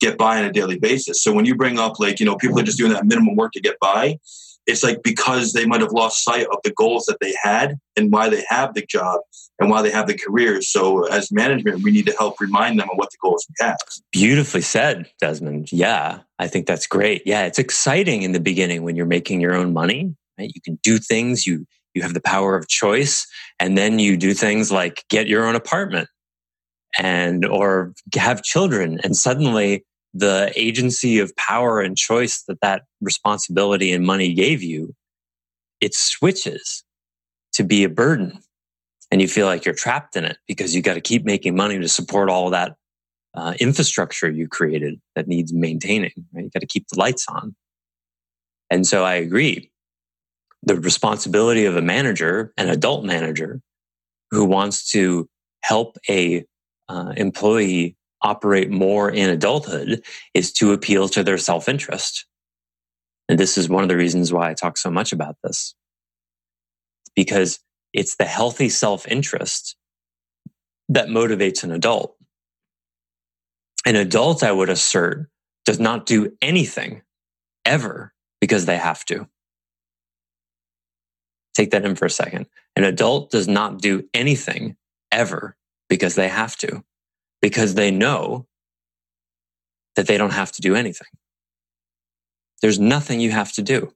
get 0.00 0.16
by 0.16 0.38
on 0.38 0.44
a 0.44 0.52
daily 0.52 0.78
basis. 0.78 1.22
So 1.22 1.32
when 1.32 1.44
you 1.44 1.54
bring 1.54 1.78
up 1.78 2.00
like 2.00 2.20
you 2.20 2.26
know 2.26 2.36
people 2.36 2.58
are 2.58 2.64
just 2.64 2.78
doing 2.78 2.92
that 2.92 3.04
minimum 3.04 3.36
work 3.36 3.52
to 3.52 3.60
get 3.60 3.78
by, 3.80 4.18
it's 4.66 4.82
like 4.82 5.02
because 5.02 5.52
they 5.52 5.66
might 5.66 5.80
have 5.80 5.92
lost 5.92 6.24
sight 6.24 6.46
of 6.46 6.58
the 6.64 6.72
goals 6.72 7.04
that 7.06 7.18
they 7.20 7.34
had 7.42 7.76
and 7.96 8.10
why 8.12 8.28
they 8.28 8.44
have 8.48 8.74
the 8.74 8.84
job 8.86 9.20
and 9.58 9.70
why 9.70 9.82
they 9.82 9.90
have 9.90 10.06
the 10.06 10.16
career. 10.16 10.62
So 10.62 11.06
as 11.06 11.30
management, 11.30 11.82
we 11.82 11.90
need 11.90 12.06
to 12.06 12.14
help 12.16 12.40
remind 12.40 12.78
them 12.78 12.88
of 12.90 12.96
what 12.96 13.10
the 13.10 13.18
goals 13.20 13.46
we 13.48 13.64
have. 13.64 13.76
Beautifully 14.10 14.62
said, 14.62 15.10
Desmond. 15.20 15.70
Yeah, 15.70 16.20
I 16.38 16.48
think 16.48 16.66
that's 16.66 16.86
great. 16.86 17.22
Yeah, 17.26 17.44
it's 17.44 17.58
exciting 17.58 18.22
in 18.22 18.32
the 18.32 18.40
beginning 18.40 18.82
when 18.82 18.96
you're 18.96 19.06
making 19.06 19.40
your 19.40 19.54
own 19.54 19.72
money. 19.72 20.14
Right? 20.38 20.50
You 20.52 20.60
can 20.60 20.78
do 20.82 20.98
things. 20.98 21.46
You 21.46 21.66
you 21.94 22.02
have 22.02 22.14
the 22.14 22.20
power 22.20 22.56
of 22.56 22.66
choice, 22.68 23.26
and 23.60 23.78
then 23.78 23.98
you 24.00 24.16
do 24.16 24.34
things 24.34 24.72
like 24.72 25.04
get 25.08 25.28
your 25.28 25.46
own 25.46 25.54
apartment 25.54 26.08
and 26.98 27.44
or 27.44 27.92
have 28.16 28.42
children, 28.42 28.98
and 29.04 29.16
suddenly 29.16 29.84
the 30.14 30.52
agency 30.54 31.18
of 31.18 31.34
power 31.36 31.80
and 31.80 31.96
choice 31.96 32.44
that 32.46 32.60
that 32.60 32.84
responsibility 33.00 33.92
and 33.92 34.06
money 34.06 34.32
gave 34.32 34.62
you, 34.62 34.94
it 35.80 35.94
switches 35.94 36.84
to 37.52 37.64
be 37.64 37.84
a 37.84 37.88
burden. 37.88 38.38
And 39.10 39.20
you 39.20 39.28
feel 39.28 39.46
like 39.46 39.64
you're 39.64 39.74
trapped 39.74 40.16
in 40.16 40.24
it 40.24 40.38
because 40.46 40.74
you 40.74 40.82
got 40.82 40.94
to 40.94 41.00
keep 41.00 41.24
making 41.24 41.56
money 41.56 41.78
to 41.78 41.88
support 41.88 42.30
all 42.30 42.50
that 42.50 42.76
uh, 43.34 43.54
infrastructure 43.60 44.30
you 44.30 44.48
created 44.48 45.00
that 45.14 45.28
needs 45.28 45.52
maintaining. 45.52 46.12
Right? 46.32 46.44
You 46.44 46.50
got 46.50 46.60
to 46.60 46.66
keep 46.66 46.86
the 46.88 46.98
lights 46.98 47.26
on. 47.28 47.54
And 48.70 48.86
so 48.86 49.04
I 49.04 49.14
agree. 49.14 49.70
The 50.62 50.76
responsibility 50.76 51.66
of 51.66 51.76
a 51.76 51.82
manager, 51.82 52.52
an 52.56 52.70
adult 52.70 53.04
manager, 53.04 53.60
who 54.30 54.44
wants 54.44 54.90
to 54.92 55.28
help 55.62 55.96
a 56.08 56.44
uh, 56.88 57.12
employee 57.16 57.96
operate 58.24 58.70
more 58.70 59.10
in 59.10 59.30
adulthood 59.30 60.02
is 60.34 60.52
to 60.54 60.72
appeal 60.72 61.08
to 61.10 61.22
their 61.22 61.38
self 61.38 61.68
interest. 61.68 62.26
And 63.28 63.38
this 63.38 63.56
is 63.56 63.68
one 63.68 63.82
of 63.82 63.88
the 63.88 63.96
reasons 63.96 64.32
why 64.32 64.50
I 64.50 64.54
talk 64.54 64.76
so 64.76 64.90
much 64.90 65.12
about 65.12 65.36
this. 65.44 65.74
Because 67.14 67.60
it's 67.92 68.16
the 68.16 68.24
healthy 68.24 68.68
self 68.68 69.06
interest 69.06 69.76
that 70.88 71.08
motivates 71.08 71.62
an 71.64 71.70
adult. 71.70 72.16
An 73.86 73.96
adult, 73.96 74.42
I 74.42 74.52
would 74.52 74.70
assert, 74.70 75.28
does 75.64 75.78
not 75.78 76.06
do 76.06 76.32
anything 76.42 77.02
ever 77.64 78.14
because 78.40 78.66
they 78.66 78.78
have 78.78 79.04
to. 79.06 79.28
Take 81.54 81.70
that 81.70 81.84
in 81.84 81.94
for 81.94 82.06
a 82.06 82.10
second. 82.10 82.46
An 82.76 82.84
adult 82.84 83.30
does 83.30 83.46
not 83.46 83.80
do 83.80 84.08
anything 84.14 84.76
ever 85.12 85.56
because 85.88 86.14
they 86.16 86.28
have 86.28 86.56
to 86.56 86.82
because 87.40 87.74
they 87.74 87.90
know 87.90 88.46
that 89.96 90.06
they 90.06 90.16
don't 90.16 90.32
have 90.32 90.52
to 90.52 90.62
do 90.62 90.74
anything. 90.74 91.08
There's 92.62 92.78
nothing 92.78 93.20
you 93.20 93.30
have 93.30 93.52
to 93.52 93.62
do. 93.62 93.92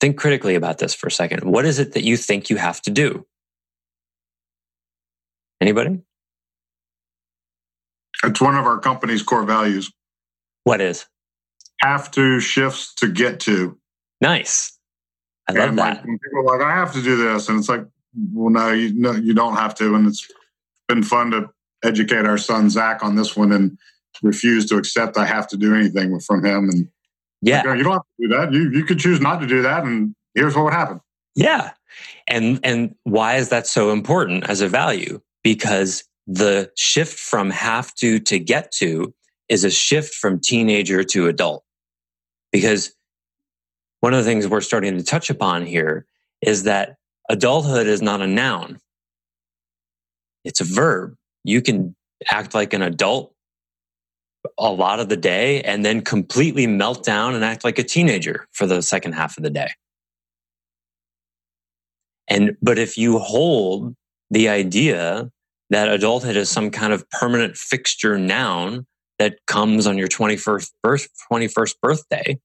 Think 0.00 0.18
critically 0.18 0.54
about 0.54 0.78
this 0.78 0.94
for 0.94 1.06
a 1.06 1.10
second. 1.10 1.44
What 1.44 1.64
is 1.64 1.78
it 1.78 1.92
that 1.92 2.02
you 2.02 2.16
think 2.16 2.50
you 2.50 2.56
have 2.56 2.80
to 2.82 2.90
do? 2.90 3.26
Anybody? 5.60 6.00
It's 8.24 8.40
one 8.40 8.56
of 8.56 8.66
our 8.66 8.78
company's 8.78 9.22
core 9.22 9.44
values. 9.44 9.92
What 10.64 10.80
is? 10.80 11.06
Have 11.80 12.10
to 12.12 12.40
shifts 12.40 12.94
to 12.96 13.08
get 13.08 13.40
to. 13.40 13.78
Nice. 14.20 14.78
I 15.48 15.52
love 15.52 15.70
and 15.70 15.78
that. 15.78 15.96
Like, 15.96 16.04
people 16.04 16.40
are 16.40 16.58
like, 16.58 16.66
I 16.66 16.76
have 16.76 16.92
to 16.92 17.02
do 17.02 17.16
this. 17.16 17.48
And 17.48 17.58
it's 17.58 17.68
like, 17.68 17.84
well, 18.32 18.50
no, 18.50 18.72
you 18.72 18.92
no, 18.94 19.12
you 19.12 19.34
don't 19.34 19.56
have 19.56 19.74
to. 19.76 19.94
And 19.94 20.06
it's 20.06 20.28
been 20.88 21.02
fun 21.02 21.30
to 21.32 21.48
educate 21.84 22.26
our 22.26 22.38
son 22.38 22.70
Zach 22.70 23.02
on 23.02 23.16
this 23.16 23.36
one 23.36 23.52
and 23.52 23.78
refuse 24.22 24.66
to 24.66 24.76
accept 24.76 25.16
I 25.16 25.26
have 25.26 25.48
to 25.48 25.56
do 25.56 25.74
anything 25.74 26.18
from 26.20 26.44
him. 26.44 26.68
And 26.68 26.88
yeah, 27.40 27.62
like, 27.62 27.78
you 27.78 27.84
don't 27.84 27.94
have 27.94 28.02
to 28.02 28.08
do 28.20 28.28
that. 28.28 28.52
You 28.52 28.70
you 28.70 28.84
could 28.84 28.98
choose 28.98 29.20
not 29.20 29.40
to 29.40 29.46
do 29.46 29.62
that, 29.62 29.84
and 29.84 30.14
here's 30.34 30.54
what 30.54 30.64
would 30.64 30.74
happen. 30.74 31.00
Yeah, 31.34 31.72
and 32.28 32.60
and 32.62 32.94
why 33.04 33.36
is 33.36 33.48
that 33.48 33.66
so 33.66 33.90
important 33.90 34.48
as 34.48 34.60
a 34.60 34.68
value? 34.68 35.20
Because 35.42 36.04
the 36.26 36.70
shift 36.76 37.18
from 37.18 37.50
have 37.50 37.94
to 37.96 38.18
to 38.20 38.38
get 38.38 38.70
to 38.72 39.12
is 39.48 39.64
a 39.64 39.70
shift 39.70 40.14
from 40.14 40.40
teenager 40.40 41.02
to 41.04 41.26
adult. 41.26 41.64
Because 42.52 42.94
one 44.00 44.14
of 44.14 44.24
the 44.24 44.30
things 44.30 44.46
we're 44.46 44.60
starting 44.60 44.96
to 44.96 45.04
touch 45.04 45.30
upon 45.30 45.66
here 45.66 46.06
is 46.40 46.64
that 46.64 46.96
adulthood 47.28 47.86
is 47.86 48.02
not 48.02 48.20
a 48.20 48.26
noun. 48.26 48.78
It's 50.44 50.60
a 50.60 50.64
verb 50.64 51.16
you 51.44 51.60
can 51.60 51.94
act 52.30 52.54
like 52.54 52.72
an 52.72 52.82
adult 52.82 53.32
a 54.58 54.70
lot 54.70 55.00
of 55.00 55.08
the 55.08 55.16
day 55.16 55.60
and 55.62 55.84
then 55.84 56.00
completely 56.00 56.66
melt 56.66 57.04
down 57.04 57.34
and 57.34 57.44
act 57.44 57.64
like 57.64 57.78
a 57.78 57.84
teenager 57.84 58.46
for 58.52 58.66
the 58.66 58.82
second 58.82 59.12
half 59.12 59.36
of 59.36 59.42
the 59.42 59.50
day. 59.50 59.68
And, 62.28 62.56
but 62.62 62.78
if 62.78 62.96
you 62.96 63.18
hold 63.18 63.94
the 64.30 64.48
idea 64.48 65.30
that 65.70 65.88
adulthood 65.88 66.36
is 66.36 66.50
some 66.50 66.70
kind 66.70 66.92
of 66.92 67.08
permanent 67.10 67.56
fixture 67.56 68.18
noun 68.18 68.86
that 69.18 69.38
comes 69.46 69.86
on 69.86 69.98
your 69.98 70.08
21st 70.08 70.70
birth, 70.82 71.08
21st 71.30 71.74
birthday, 71.80 72.38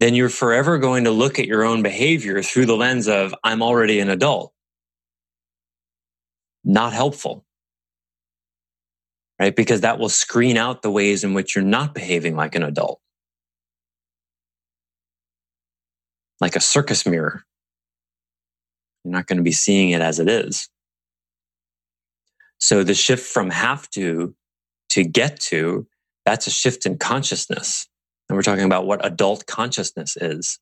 then 0.00 0.14
you're 0.14 0.28
forever 0.28 0.78
going 0.78 1.04
to 1.04 1.10
look 1.10 1.38
at 1.38 1.46
your 1.46 1.64
own 1.64 1.82
behavior 1.82 2.42
through 2.42 2.66
the 2.66 2.76
lens 2.76 3.08
of, 3.08 3.34
I'm 3.44 3.62
already 3.62 4.00
an 4.00 4.10
adult. 4.10 4.52
Not 6.64 6.92
helpful 6.92 7.44
right? 9.42 9.56
Because 9.56 9.80
that 9.80 9.98
will 9.98 10.08
screen 10.08 10.56
out 10.56 10.82
the 10.82 10.90
ways 10.90 11.24
in 11.24 11.34
which 11.34 11.56
you're 11.56 11.64
not 11.64 11.94
behaving 11.94 12.36
like 12.36 12.54
an 12.54 12.62
adult. 12.62 13.00
Like 16.40 16.54
a 16.54 16.60
circus 16.60 17.04
mirror. 17.04 17.42
You're 19.02 19.14
not 19.14 19.26
going 19.26 19.38
to 19.38 19.42
be 19.42 19.50
seeing 19.50 19.90
it 19.90 20.00
as 20.00 20.20
it 20.20 20.28
is. 20.28 20.68
So 22.58 22.84
the 22.84 22.94
shift 22.94 23.26
from 23.26 23.50
have 23.50 23.90
to 23.90 24.36
to 24.90 25.02
get 25.02 25.40
to, 25.40 25.88
that's 26.24 26.46
a 26.46 26.50
shift 26.50 26.86
in 26.86 26.98
consciousness. 26.98 27.88
And 28.28 28.36
we're 28.36 28.42
talking 28.42 28.64
about 28.64 28.86
what 28.86 29.04
adult 29.04 29.46
consciousness 29.46 30.16
is. 30.16 30.60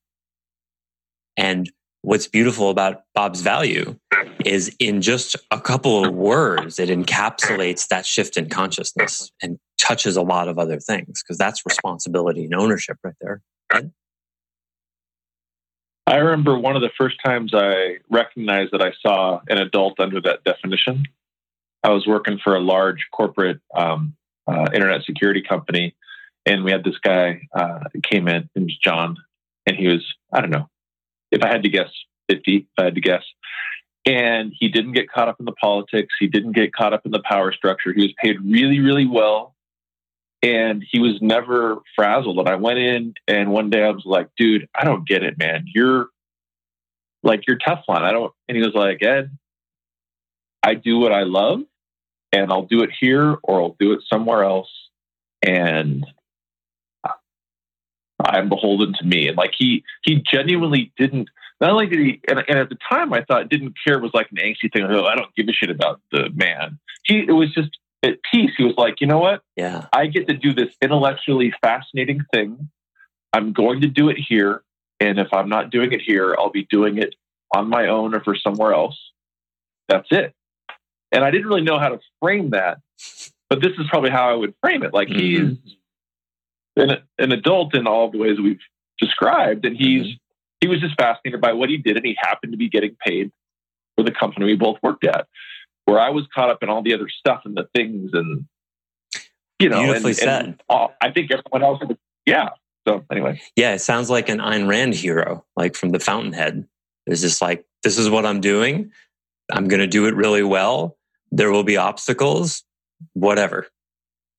And 1.37 1.71
what's 2.03 2.27
beautiful 2.27 2.71
about 2.71 3.03
Bob's 3.15 3.41
value 3.41 3.97
is 4.45 4.75
in 4.79 5.03
just 5.03 5.37
a 5.51 5.61
couple 5.61 6.05
of 6.05 6.15
words, 6.15 6.79
it 6.79 6.89
encapsulates 6.89 7.89
that 7.89 8.07
shift 8.07 8.37
in 8.37 8.49
consciousness 8.49 9.31
and 9.43 9.59
touches 9.79 10.17
a 10.17 10.23
lot 10.23 10.49
of 10.49 10.59
other 10.59 10.79
things 10.79 11.23
because 11.23 11.37
that's 11.39 11.65
responsibility 11.67 12.45
and 12.45 12.55
ownership 12.55 12.97
right 13.03 13.15
there. 13.21 13.43
I 16.07 16.17
remember 16.17 16.59
one 16.59 16.75
of 16.75 16.83
the 16.83 16.91
first 16.99 17.17
times 17.25 17.53
I 17.55 17.99
recognized 18.09 18.73
that 18.73 18.83
I 18.83 18.93
saw 19.01 19.41
an 19.49 19.59
adult 19.59 20.01
under 20.01 20.21
that 20.23 20.43
definition. 20.45 21.05
I 21.85 21.91
was 21.91 22.07
working 22.07 22.39
for 22.43 22.57
a 22.57 22.61
large 22.61 23.07
corporate 23.13 23.61
um, 23.75 24.17
uh, 24.47 24.67
internet 24.75 25.05
security 25.05 25.41
company, 25.41 25.95
and 26.47 26.65
we 26.65 26.73
had 26.73 26.83
this 26.83 26.99
guy 26.99 27.43
uh, 27.55 27.81
came 28.03 28.27
in, 28.27 28.49
and 28.57 28.65
was 28.65 28.77
John, 28.83 29.17
and 29.67 29.77
he 29.77 29.87
was 29.87 30.05
I 30.33 30.41
don't 30.41 30.51
know 30.51 30.69
if 31.31 31.43
I 31.43 31.49
had 31.49 31.63
to 31.63 31.69
guess, 31.69 31.91
50, 32.29 32.57
if 32.57 32.65
I 32.79 32.85
had 32.85 32.95
to 32.95 33.01
guess. 33.01 33.23
And 34.07 34.53
he 34.59 34.69
didn't 34.69 34.93
get 34.93 35.11
caught 35.11 35.29
up 35.29 35.37
in 35.41 35.45
the 35.47 35.53
politics. 35.53 36.15
He 36.19 36.27
didn't 36.27 36.53
get 36.53 36.73
caught 36.73 36.93
up 36.93 37.05
in 37.05 37.13
the 37.13 37.23
power 37.25 37.53
structure. 37.53 37.93
He 37.93 38.03
was 38.03 38.15
paid 38.23 38.37
really, 38.43 38.81
really 38.81 39.07
well. 39.07 39.55
And 40.43 40.83
he 40.91 40.99
was 40.99 41.21
never 41.21 41.79
frazzled. 41.95 42.39
And 42.39 42.49
I 42.49 42.55
went 42.55 42.79
in 42.79 43.15
and 43.29 43.53
one 43.53 43.69
day 43.69 43.85
I 43.85 43.91
was 43.91 44.05
like, 44.07 44.29
dude, 44.39 44.69
I 44.75 44.85
don't 44.85 45.07
get 45.07 45.23
it, 45.23 45.39
man. 45.39 45.67
You're 45.75 46.07
like, 47.23 47.47
you're 47.47 47.59
Teflon. 47.59 48.03
I 48.03 48.13
don't. 48.13 48.33
And 48.49 48.57
he 48.57 48.65
was 48.65 48.75
like, 48.75 49.03
Ed, 49.03 49.37
I 50.63 50.75
do 50.75 50.99
what 50.99 51.13
I 51.13 51.25
love 51.25 51.61
and 52.33 52.51
I'll 52.51 52.67
do 52.67 52.83
it 52.83 52.91
here 52.99 53.37
or 53.43 53.61
I'll 53.61 53.77
do 53.79 53.93
it 53.93 54.01
somewhere 54.11 54.45
else. 54.45 54.71
And 55.43 56.07
I'm 58.31 58.49
beholden 58.49 58.95
to 58.95 59.05
me. 59.05 59.29
And 59.29 59.37
like 59.37 59.53
he 59.57 59.85
he 60.03 60.17
genuinely 60.17 60.93
didn't 60.97 61.29
not 61.61 61.71
only 61.71 61.87
did 61.87 61.99
he 61.99 62.21
and, 62.29 62.43
and, 62.49 62.59
at 62.59 62.69
the 62.69 62.79
time 62.89 63.13
I 63.13 63.23
thought 63.25 63.49
didn't 63.49 63.75
care 63.87 63.99
was 63.99 64.13
like 64.15 64.29
an 64.31 64.39
angsty 64.39 64.73
thing, 64.73 64.85
oh, 64.85 65.05
I 65.05 65.15
don't 65.15 65.35
give 65.35 65.49
a 65.49 65.53
shit 65.53 65.71
about 65.71 66.01
the 66.13 66.31
man. 66.35 66.79
He 67.05 67.25
it 67.27 67.33
was 67.33 67.53
just 67.53 67.71
at 68.03 68.19
peace. 68.31 68.53
He 68.57 68.65
was 68.65 68.75
like, 68.77 69.01
you 69.01 69.07
know 69.07 69.19
what? 69.19 69.43
Yeah. 69.57 69.87
I 69.93 70.07
get 70.07 70.29
to 70.29 70.35
do 70.35 70.55
this 70.55 70.75
intellectually 70.81 71.53
fascinating 71.61 72.25
thing. 72.33 72.71
I'm 73.33 73.53
going 73.53 73.83
to 73.83 73.89
do 73.89 74.09
it 74.09 74.17
here. 74.17 74.63
And 74.99 75.19
if 75.19 75.29
I'm 75.33 75.49
not 75.49 75.71
doing 75.71 75.93
it 75.93 76.03
here, 76.03 76.35
I'll 76.39 76.51
be 76.51 76.67
doing 76.71 76.99
it 76.99 77.15
on 77.55 77.69
my 77.69 77.89
own 77.89 78.15
or 78.15 78.23
for 78.23 78.35
somewhere 78.37 78.73
else. 78.73 78.99
That's 79.89 80.09
it. 80.11 80.35
And 81.13 81.25
I 81.25 81.31
didn't 81.31 81.47
really 81.47 81.63
know 81.63 81.79
how 81.79 81.89
to 81.89 82.01
frame 82.21 82.51
that, 82.51 82.79
but 83.49 83.61
this 83.61 83.73
is 83.79 83.87
probably 83.89 84.11
how 84.11 84.31
I 84.31 84.35
would 84.35 84.55
frame 84.63 84.83
it. 84.83 84.95
Like 84.95 85.09
mm-hmm. 85.09 85.19
he's 85.19 85.77
an, 86.77 86.99
an 87.19 87.33
adult 87.33 87.75
in 87.75 87.87
all 87.87 88.11
the 88.11 88.19
ways 88.19 88.39
we've 88.41 88.61
described, 88.99 89.65
and 89.65 89.77
he's 89.77 90.03
mm-hmm. 90.03 90.13
he 90.61 90.69
was 90.69 90.81
just 90.81 90.97
fascinated 90.97 91.41
by 91.41 91.53
what 91.53 91.69
he 91.69 91.77
did, 91.77 91.97
and 91.97 92.07
he 92.07 92.17
happened 92.21 92.53
to 92.53 92.59
be 92.59 92.69
getting 92.69 92.97
paid 93.05 93.31
for 93.97 94.05
the 94.05 94.13
company 94.13 94.47
we 94.47 94.57
both 94.57 94.79
worked 94.83 95.05
at. 95.05 95.27
Where 95.87 95.99
I 95.99 96.11
was 96.11 96.27
caught 96.35 96.51
up 96.51 96.63
in 96.63 96.69
all 96.69 96.83
the 96.83 96.95
other 96.95 97.09
stuff 97.09 97.43
and 97.45 97.57
the 97.57 97.67
things, 97.75 98.11
and 98.13 98.47
you 99.59 99.69
know, 99.69 99.83
beautifully 99.83 100.11
and, 100.11 100.19
said. 100.19 100.45
And 100.45 100.63
all, 100.69 100.95
I 101.01 101.11
think 101.11 101.31
everyone 101.33 101.63
else, 101.63 101.83
yeah, 102.27 102.51
So 102.87 103.05
anyway, 103.11 103.41
yeah, 103.57 103.75
it 103.75 103.81
sounds 103.81 104.11
like 104.11 104.29
an 104.29 104.39
Ayn 104.39 104.69
Rand 104.69 104.95
hero, 104.95 105.45
like 105.57 105.77
from 105.77 105.91
the 105.91 106.01
Fountainhead. 106.01 106.67
There's 107.07 107.21
just 107.21 107.43
like, 107.43 107.65
this 107.83 107.99
is 107.99 108.09
what 108.09 108.27
I'm 108.27 108.41
doing. 108.41 108.93
I'm 109.51 109.69
going 109.69 109.81
to 109.81 109.87
do 109.87 110.07
it 110.07 110.15
really 110.15 110.43
well. 110.43 110.97
There 111.33 111.51
will 111.51 111.65
be 111.65 111.77
obstacles, 111.77 112.65
whatever. 113.15 113.67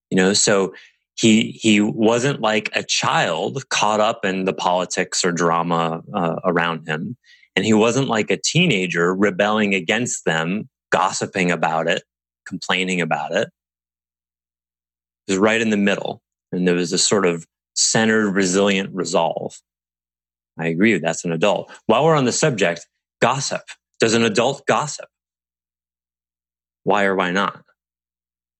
You 0.10 0.18
know, 0.18 0.34
so 0.34 0.74
he 1.16 1.52
he 1.52 1.82
wasn't 1.82 2.42
like 2.42 2.70
a 2.76 2.84
child 2.84 3.68
caught 3.70 4.00
up 4.00 4.26
in 4.26 4.46
the 4.46 4.54
politics 4.54 5.24
or 5.24 5.32
drama 5.32 6.02
uh, 6.14 6.36
around 6.44 6.88
him, 6.88 7.18
and 7.56 7.66
he 7.66 7.74
wasn't 7.74 8.08
like 8.08 8.32
a 8.32 8.38
teenager 8.38 9.14
rebelling 9.14 9.76
against 9.76 10.26
them, 10.26 10.70
gossiping 10.92 11.52
about 11.52 11.88
it, 11.88 12.04
complaining 12.48 13.02
about 13.02 13.34
it. 13.34 13.50
It 15.28 15.34
was 15.34 15.38
right 15.38 15.62
in 15.62 15.70
the 15.70 15.78
middle, 15.78 16.22
and 16.52 16.68
there 16.68 16.76
was 16.76 16.92
this 16.92 17.08
sort 17.08 17.26
of 17.26 17.46
centered, 17.76 18.32
resilient 18.32 18.90
resolve. 18.94 19.56
I 20.58 20.68
agree. 20.68 20.98
That's 20.98 21.26
an 21.26 21.32
adult. 21.32 21.72
While 21.86 22.06
we're 22.06 22.16
on 22.16 22.26
the 22.26 22.32
subject, 22.32 22.88
gossip. 23.22 23.62
Does 24.00 24.14
an 24.14 24.24
adult 24.24 24.66
gossip? 24.66 25.08
Why 26.84 27.06
or 27.06 27.16
why 27.16 27.32
not? 27.32 27.64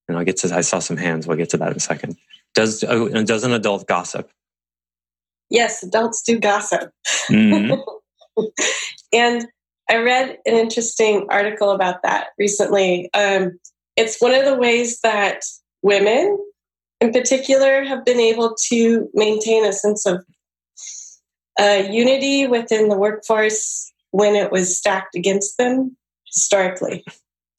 And 0.08 0.18
I'll 0.18 0.24
get 0.24 0.38
to, 0.38 0.56
I 0.56 0.62
saw 0.62 0.80
some 0.80 0.98
hands. 0.98 1.28
We'll 1.28 1.38
get 1.38 1.50
to 1.50 1.58
that 1.58 1.72
in 1.72 1.78
a 1.78 1.80
second. 1.80 2.18
Does, 2.54 2.84
uh, 2.84 3.24
does 3.26 3.44
an 3.44 3.54
adult 3.54 3.88
gossip? 3.88 4.30
Yes, 5.50 5.84
adults 5.84 6.22
do 6.22 6.40
gossip. 6.40 6.92
Mm-hmm. 7.30 7.82
and 9.14 9.48
I 9.90 9.98
read 9.98 10.38
an 10.46 10.54
interesting 10.56 11.28
article 11.30 11.72
about 11.72 12.04
that 12.04 12.28
recently. 12.40 13.10
Um, 13.14 13.60
it's 13.98 14.22
one 14.22 14.34
of 14.34 14.46
the 14.46 14.56
ways 14.56 15.02
that 15.02 15.44
women, 15.82 16.38
in 17.02 17.12
particular, 17.12 17.84
have 17.84 18.06
been 18.06 18.20
able 18.20 18.56
to 18.70 19.10
maintain 19.14 19.66
a 19.66 19.74
sense 19.74 20.06
of 20.06 20.24
uh, 21.60 21.84
unity 21.90 22.48
within 22.48 22.88
the 22.88 22.98
workforce 22.98 23.92
when 24.12 24.36
it 24.36 24.52
was 24.52 24.78
stacked 24.78 25.16
against 25.16 25.58
them 25.58 25.98
historically. 26.26 27.04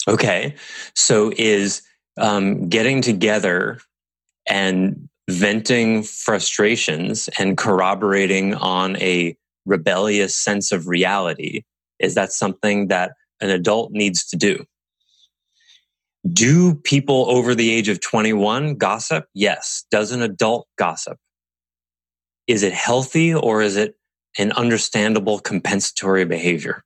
Okay. 0.09 0.55
So 0.95 1.33
is 1.37 1.83
um, 2.17 2.69
getting 2.69 3.03
together 3.03 3.79
and 4.47 5.09
venting 5.31 6.03
frustrations 6.03 7.29
and 7.39 7.57
corroborating 7.57 8.55
on 8.55 8.97
a 8.97 9.37
rebellious 9.65 10.37
sense 10.37 10.73
of 10.73 10.89
reality 10.89 11.63
is 11.99 12.15
that 12.17 12.33
something 12.33 12.89
that 12.89 13.13
an 13.41 13.49
adult 13.51 13.93
needs 13.93 14.27
to 14.27 14.37
do? 14.37 14.65
Do 16.31 16.75
people 16.75 17.31
over 17.31 17.55
the 17.55 17.71
age 17.71 17.89
of 17.89 18.01
21 18.01 18.77
gossip? 18.77 19.27
Yes. 19.35 19.85
Does 19.91 20.13
an 20.13 20.23
adult 20.23 20.69
gossip? 20.77 21.17
Is 22.47 22.63
it 22.63 22.73
healthy 22.73 23.35
or 23.35 23.63
is 23.63 23.77
it 23.77 23.95
an 24.39 24.53
understandable 24.53 25.39
compensatory 25.39 26.25
behavior 26.25 26.85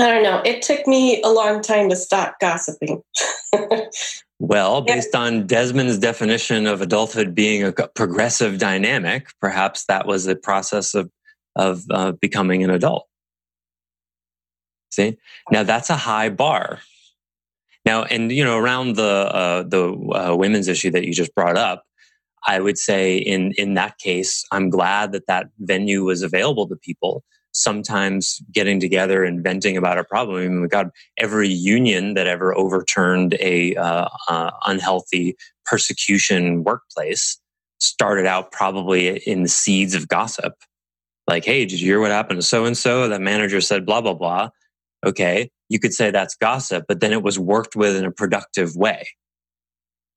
I 0.00 0.10
don't 0.10 0.22
know. 0.22 0.40
It 0.46 0.62
took 0.62 0.86
me 0.86 1.20
a 1.22 1.28
long 1.28 1.60
time 1.60 1.90
to 1.90 1.96
stop 1.96 2.40
gossiping. 2.40 3.02
well, 4.38 4.80
based 4.80 5.14
on 5.14 5.46
Desmond's 5.46 5.98
definition 5.98 6.66
of 6.66 6.80
adulthood 6.80 7.34
being 7.34 7.64
a 7.64 7.72
progressive 7.72 8.58
dynamic, 8.58 9.28
perhaps 9.42 9.84
that 9.86 10.06
was 10.06 10.24
the 10.24 10.36
process 10.36 10.94
of 10.94 11.10
of 11.54 11.82
uh, 11.90 12.12
becoming 12.12 12.64
an 12.64 12.70
adult. 12.70 13.08
See, 14.90 15.18
now 15.50 15.64
that's 15.64 15.90
a 15.90 15.96
high 15.96 16.30
bar. 16.30 16.78
Now, 17.84 18.04
and 18.04 18.32
you 18.32 18.42
know, 18.42 18.56
around 18.56 18.96
the 18.96 19.02
uh, 19.04 19.62
the 19.64 19.92
uh, 19.92 20.34
women's 20.34 20.68
issue 20.68 20.90
that 20.92 21.04
you 21.04 21.12
just 21.12 21.34
brought 21.34 21.58
up, 21.58 21.84
I 22.46 22.60
would 22.60 22.78
say 22.78 23.18
in 23.18 23.52
in 23.58 23.74
that 23.74 23.98
case, 23.98 24.46
I'm 24.50 24.70
glad 24.70 25.12
that 25.12 25.26
that 25.26 25.48
venue 25.58 26.04
was 26.04 26.22
available 26.22 26.66
to 26.68 26.76
people 26.76 27.22
sometimes 27.52 28.40
getting 28.52 28.80
together 28.80 29.24
and 29.24 29.42
venting 29.42 29.76
about 29.76 29.98
a 29.98 30.04
problem. 30.04 30.42
I 30.42 30.48
mean, 30.48 30.68
God, 30.68 30.90
every 31.18 31.48
union 31.48 32.14
that 32.14 32.26
ever 32.26 32.56
overturned 32.56 33.34
a 33.40 33.74
uh, 33.76 34.08
uh, 34.28 34.50
unhealthy 34.66 35.36
persecution 35.64 36.64
workplace 36.64 37.38
started 37.78 38.26
out 38.26 38.52
probably 38.52 39.16
in 39.18 39.42
the 39.42 39.48
seeds 39.48 39.94
of 39.94 40.08
gossip. 40.08 40.54
Like, 41.26 41.44
hey, 41.44 41.64
did 41.64 41.80
you 41.80 41.86
hear 41.86 42.00
what 42.00 42.10
happened 42.10 42.40
to 42.40 42.46
so 42.46 42.64
and 42.64 42.76
so? 42.76 43.08
That 43.08 43.20
manager 43.20 43.60
said 43.60 43.86
blah 43.86 44.00
blah 44.00 44.14
blah. 44.14 44.50
Okay, 45.04 45.50
you 45.68 45.78
could 45.78 45.94
say 45.94 46.10
that's 46.10 46.34
gossip, 46.36 46.84
but 46.88 47.00
then 47.00 47.12
it 47.12 47.22
was 47.22 47.38
worked 47.38 47.74
with 47.74 47.96
in 47.96 48.04
a 48.04 48.10
productive 48.10 48.76
way. 48.76 49.08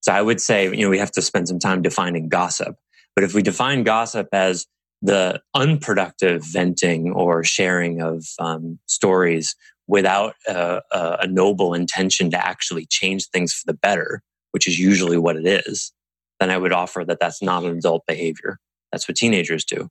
So 0.01 0.11
I 0.11 0.21
would 0.21 0.41
say, 0.41 0.65
you 0.65 0.83
know, 0.83 0.89
we 0.89 0.97
have 0.97 1.11
to 1.11 1.21
spend 1.21 1.47
some 1.47 1.59
time 1.59 1.81
defining 1.81 2.27
gossip. 2.27 2.75
But 3.15 3.23
if 3.23 3.33
we 3.33 3.41
define 3.41 3.83
gossip 3.83 4.27
as 4.33 4.65
the 5.03 5.41
unproductive 5.53 6.43
venting 6.45 7.11
or 7.11 7.43
sharing 7.43 8.01
of 8.01 8.25
um, 8.39 8.79
stories 8.85 9.53
without 9.85 10.33
a, 10.47 10.81
a, 10.91 11.27
noble 11.27 11.73
intention 11.73 12.31
to 12.31 12.37
actually 12.37 12.85
change 12.85 13.27
things 13.27 13.51
for 13.53 13.69
the 13.69 13.77
better, 13.77 14.23
which 14.51 14.65
is 14.65 14.79
usually 14.79 15.17
what 15.17 15.35
it 15.35 15.45
is, 15.45 15.91
then 16.39 16.49
I 16.49 16.57
would 16.57 16.71
offer 16.71 17.03
that 17.03 17.19
that's 17.19 17.41
not 17.41 17.65
an 17.65 17.77
adult 17.77 18.03
behavior. 18.07 18.59
That's 18.93 19.05
what 19.05 19.17
teenagers 19.17 19.65
do 19.65 19.89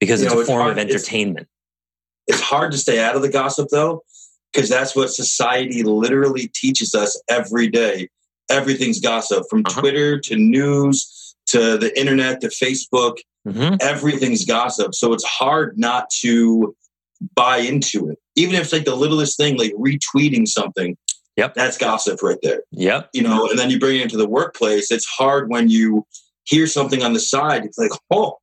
because 0.00 0.20
you 0.20 0.26
it's 0.26 0.34
know, 0.34 0.40
a 0.40 0.44
form 0.44 0.68
of 0.68 0.76
entertainment. 0.76 1.46
It's, 2.26 2.40
it's 2.40 2.48
hard 2.48 2.72
to 2.72 2.78
stay 2.78 3.00
out 3.00 3.14
of 3.14 3.22
the 3.22 3.30
gossip 3.30 3.68
though, 3.70 4.02
because 4.52 4.68
that's 4.68 4.96
what 4.96 5.10
society 5.10 5.84
literally 5.84 6.50
teaches 6.52 6.96
us 6.96 7.20
every 7.28 7.68
day. 7.68 8.08
Everything's 8.50 8.98
gossip 8.98 9.44
from 9.48 9.62
uh-huh. 9.64 9.80
Twitter 9.80 10.18
to 10.18 10.36
news 10.36 11.36
to 11.46 11.78
the 11.78 11.96
internet 11.98 12.40
to 12.40 12.48
Facebook 12.48 13.18
Mm-hmm. 13.46 13.76
Everything's 13.80 14.44
gossip. 14.44 14.94
So 14.94 15.12
it's 15.12 15.24
hard 15.24 15.78
not 15.78 16.10
to 16.20 16.76
buy 17.34 17.58
into 17.58 18.08
it. 18.08 18.18
Even 18.36 18.54
if 18.54 18.62
it's 18.62 18.72
like 18.72 18.84
the 18.84 18.94
littlest 18.96 19.36
thing, 19.36 19.58
like 19.58 19.72
retweeting 19.74 20.46
something. 20.46 20.96
Yep. 21.36 21.54
That's 21.54 21.78
gossip 21.78 22.22
right 22.22 22.38
there. 22.42 22.62
Yep. 22.72 23.10
You 23.14 23.22
know, 23.22 23.48
and 23.48 23.58
then 23.58 23.70
you 23.70 23.78
bring 23.78 24.00
it 24.00 24.02
into 24.02 24.16
the 24.16 24.28
workplace. 24.28 24.90
It's 24.90 25.06
hard 25.06 25.48
when 25.48 25.68
you 25.68 26.06
hear 26.44 26.66
something 26.66 27.02
on 27.02 27.14
the 27.14 27.20
side. 27.20 27.64
It's 27.64 27.78
like, 27.78 27.92
oh, 28.10 28.36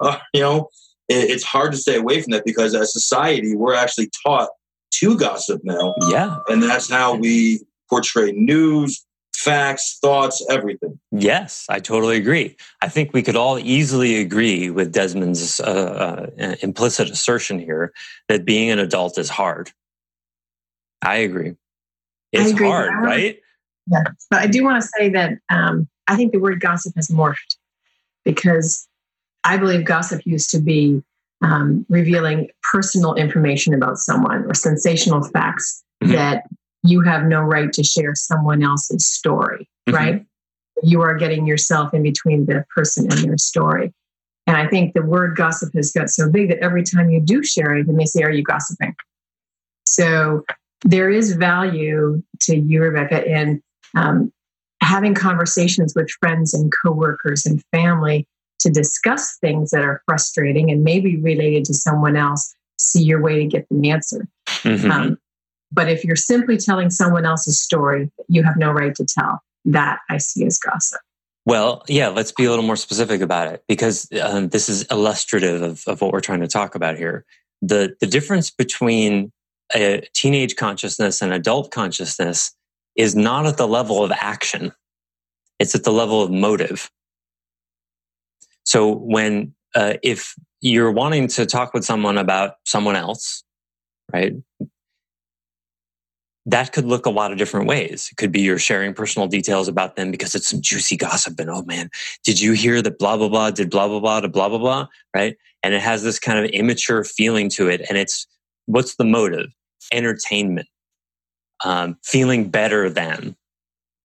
uh, 0.00 0.18
you 0.32 0.40
know, 0.40 0.68
it, 1.08 1.30
it's 1.30 1.44
hard 1.44 1.72
to 1.72 1.78
stay 1.78 1.96
away 1.96 2.22
from 2.22 2.32
that 2.32 2.44
because 2.44 2.74
as 2.74 2.92
society, 2.92 3.56
we're 3.56 3.74
actually 3.74 4.10
taught 4.24 4.50
to 4.94 5.18
gossip 5.18 5.60
now. 5.64 5.94
Yeah. 6.08 6.38
And 6.48 6.62
that's 6.62 6.90
how 6.90 7.16
we 7.16 7.60
portray 7.88 8.32
news, 8.32 9.04
facts, 9.36 9.98
thoughts, 10.00 10.44
everything. 10.50 10.98
Yes, 11.12 11.66
I 11.68 11.80
totally 11.80 12.16
agree. 12.16 12.56
I 12.80 12.88
think 12.88 13.12
we 13.12 13.22
could 13.22 13.36
all 13.36 13.58
easily 13.58 14.16
agree 14.16 14.70
with 14.70 14.92
Desmond's 14.92 15.60
uh, 15.60 16.30
uh, 16.38 16.56
implicit 16.62 17.10
assertion 17.10 17.58
here 17.58 17.92
that 18.28 18.44
being 18.44 18.70
an 18.70 18.78
adult 18.78 19.18
is 19.18 19.28
hard. 19.28 19.72
I 21.02 21.16
agree. 21.16 21.54
It's 22.32 22.50
agree, 22.50 22.68
hard, 22.68 22.92
right? 23.02 23.38
Yeah. 23.90 24.04
But 24.30 24.40
I 24.40 24.46
do 24.46 24.64
want 24.64 24.82
to 24.82 24.88
say 24.88 25.10
that 25.10 25.38
um, 25.48 25.88
I 26.08 26.16
think 26.16 26.32
the 26.32 26.40
word 26.40 26.60
gossip 26.60 26.94
has 26.96 27.08
morphed 27.08 27.56
because 28.24 28.88
I 29.44 29.56
believe 29.56 29.84
gossip 29.84 30.22
used 30.24 30.50
to 30.50 30.60
be 30.60 31.02
um, 31.42 31.86
revealing 31.88 32.48
personal 32.72 33.14
information 33.14 33.74
about 33.74 33.98
someone 33.98 34.44
or 34.44 34.54
sensational 34.54 35.22
facts 35.22 35.84
mm-hmm. 36.02 36.14
that 36.14 36.44
you 36.82 37.00
have 37.02 37.24
no 37.24 37.40
right 37.40 37.72
to 37.72 37.82
share 37.82 38.14
someone 38.14 38.62
else's 38.62 39.06
story, 39.06 39.68
mm-hmm. 39.88 39.94
right? 39.94 40.26
You 40.82 41.02
are 41.02 41.14
getting 41.14 41.46
yourself 41.46 41.94
in 41.94 42.02
between 42.02 42.46
the 42.46 42.64
person 42.74 43.10
and 43.10 43.24
their 43.24 43.38
story. 43.38 43.92
And 44.46 44.56
I 44.56 44.68
think 44.68 44.94
the 44.94 45.02
word 45.02 45.36
gossip 45.36 45.74
has 45.74 45.90
got 45.90 46.08
so 46.08 46.30
big 46.30 46.50
that 46.50 46.58
every 46.58 46.84
time 46.84 47.10
you 47.10 47.20
do 47.20 47.42
share 47.42 47.74
it, 47.74 47.86
they 47.88 48.04
say, 48.04 48.22
Are 48.22 48.30
you 48.30 48.44
gossiping? 48.44 48.94
So 49.86 50.44
there 50.84 51.10
is 51.10 51.34
value 51.34 52.22
to 52.42 52.56
you, 52.56 52.82
Rebecca, 52.82 53.24
in 53.26 53.62
um, 53.96 54.32
having 54.80 55.14
conversations 55.14 55.94
with 55.96 56.10
friends 56.20 56.54
and 56.54 56.72
coworkers 56.84 57.46
and 57.46 57.62
family 57.72 58.26
to 58.60 58.70
discuss 58.70 59.36
things 59.40 59.70
that 59.70 59.82
are 59.82 60.02
frustrating 60.06 60.70
and 60.70 60.84
maybe 60.84 61.16
related 61.16 61.64
to 61.64 61.74
someone 61.74 62.16
else. 62.16 62.54
See 62.78 63.02
your 63.02 63.20
way 63.20 63.38
to 63.40 63.46
get 63.46 63.66
the 63.70 63.90
answer. 63.90 64.28
Mm-hmm. 64.46 64.90
Um, 64.90 65.18
but 65.72 65.88
if 65.88 66.04
you're 66.04 66.16
simply 66.16 66.56
telling 66.56 66.90
someone 66.90 67.24
else's 67.24 67.60
story, 67.60 68.10
you 68.28 68.42
have 68.42 68.56
no 68.56 68.70
right 68.70 68.94
to 68.94 69.04
tell. 69.04 69.40
That 69.64 69.98
I 70.08 70.18
see 70.18 70.46
as 70.46 70.58
gossip. 70.58 71.00
Well, 71.44 71.84
yeah, 71.88 72.08
let's 72.08 72.32
be 72.32 72.44
a 72.44 72.50
little 72.50 72.64
more 72.64 72.76
specific 72.76 73.20
about 73.20 73.52
it 73.52 73.64
because 73.68 74.08
um, 74.20 74.48
this 74.48 74.68
is 74.68 74.84
illustrative 74.90 75.62
of, 75.62 75.84
of 75.86 76.00
what 76.00 76.12
we're 76.12 76.20
trying 76.20 76.40
to 76.40 76.48
talk 76.48 76.74
about 76.74 76.96
here. 76.96 77.24
The, 77.62 77.96
the 78.00 78.06
difference 78.06 78.50
between 78.50 79.32
a 79.74 80.02
teenage 80.12 80.56
consciousness 80.56 81.22
and 81.22 81.32
adult 81.32 81.70
consciousness 81.70 82.54
is 82.96 83.14
not 83.14 83.46
at 83.46 83.56
the 83.56 83.68
level 83.68 84.02
of 84.02 84.10
action, 84.12 84.72
it's 85.58 85.74
at 85.74 85.84
the 85.84 85.92
level 85.92 86.22
of 86.22 86.30
motive. 86.30 86.90
So 88.64 88.92
when, 88.92 89.54
uh, 89.74 89.94
if 90.02 90.34
you're 90.60 90.90
wanting 90.90 91.28
to 91.28 91.46
talk 91.46 91.74
with 91.74 91.84
someone 91.84 92.18
about 92.18 92.54
someone 92.64 92.96
else, 92.96 93.44
right? 94.12 94.34
That 96.46 96.72
could 96.72 96.86
look 96.86 97.06
a 97.06 97.10
lot 97.10 97.32
of 97.32 97.38
different 97.38 97.66
ways. 97.66 98.08
It 98.10 98.16
could 98.16 98.30
be 98.30 98.40
you're 98.40 98.58
sharing 98.58 98.94
personal 98.94 99.26
details 99.26 99.66
about 99.66 99.96
them 99.96 100.12
because 100.12 100.34
it's 100.34 100.48
some 100.48 100.62
juicy 100.62 100.96
gossip 100.96 101.38
and 101.40 101.50
oh 101.50 101.64
man, 101.64 101.90
did 102.24 102.40
you 102.40 102.52
hear 102.52 102.80
that 102.82 102.98
blah 102.98 103.16
blah 103.16 103.28
blah 103.28 103.50
did 103.50 103.68
blah 103.68 103.88
blah 103.88 104.00
blah 104.00 104.20
to 104.20 104.28
blah 104.28 104.48
blah 104.48 104.58
blah, 104.58 104.86
right? 105.14 105.36
And 105.64 105.74
it 105.74 105.82
has 105.82 106.04
this 106.04 106.20
kind 106.20 106.38
of 106.38 106.50
immature 106.52 107.02
feeling 107.02 107.48
to 107.50 107.68
it. 107.68 107.82
And 107.88 107.98
it's 107.98 108.26
what's 108.66 108.94
the 108.94 109.04
motive? 109.04 109.48
Entertainment, 109.92 110.68
um, 111.64 111.96
feeling 112.04 112.48
better 112.48 112.88
than, 112.88 113.36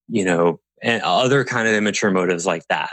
you 0.08 0.25
know, 0.25 0.60
and 0.82 1.01
other 1.04 1.45
kind 1.45 1.67
of 1.67 1.75
immature 1.75 2.10
motives 2.10 2.45
like 2.45 2.67
that. 2.69 2.91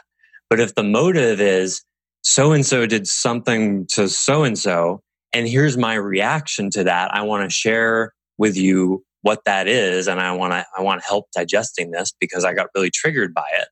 But 0.51 0.61
if 0.61 0.75
the 0.75 0.83
motive 0.83 1.41
is 1.41 1.83
so 2.23 2.53
and 2.53 2.67
so 2.67 2.85
did 2.85 3.07
something 3.07 3.87
to 3.89 4.09
so 4.09 4.45
and 4.45 4.59
so, 4.59 5.03
and 5.33 5.49
here's 5.49 5.79
my 5.79 5.95
reaction 5.95 6.71
to 6.71 6.85
that, 6.85 7.15
I 7.15 7.23
want 7.23 7.49
to 7.49 7.55
share 7.55 8.13
with 8.37 8.57
you 8.57 9.05
what 9.23 9.45
that 9.45 9.67
is 9.67 10.07
and 10.07 10.21
I 10.21 10.33
want 10.33 10.53
to 10.53 10.65
I 10.77 10.83
want 10.83 11.03
help 11.05 11.27
digesting 11.35 11.91
this 11.91 12.13
because 12.19 12.45
I 12.45 12.55
got 12.55 12.69
really 12.75 12.91
triggered 12.91 13.35
by 13.35 13.47
it. 13.59 13.69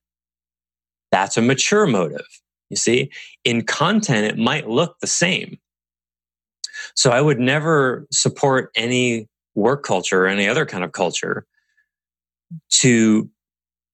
That's 1.11 1.37
a 1.37 1.41
mature 1.41 1.87
motive. 1.87 2.25
You 2.69 2.75
see, 2.75 3.11
in 3.45 3.63
content 3.63 4.25
it 4.25 4.37
might 4.37 4.69
look 4.69 4.97
the 4.99 5.07
same. 5.07 5.57
So 6.95 7.11
I 7.11 7.21
would 7.21 7.39
never 7.39 8.07
support 8.11 8.71
any 8.75 9.27
work 9.55 9.83
culture 9.83 10.25
or 10.25 10.27
any 10.27 10.47
other 10.47 10.65
kind 10.65 10.83
of 10.83 10.91
culture 10.91 11.45
to 12.69 13.29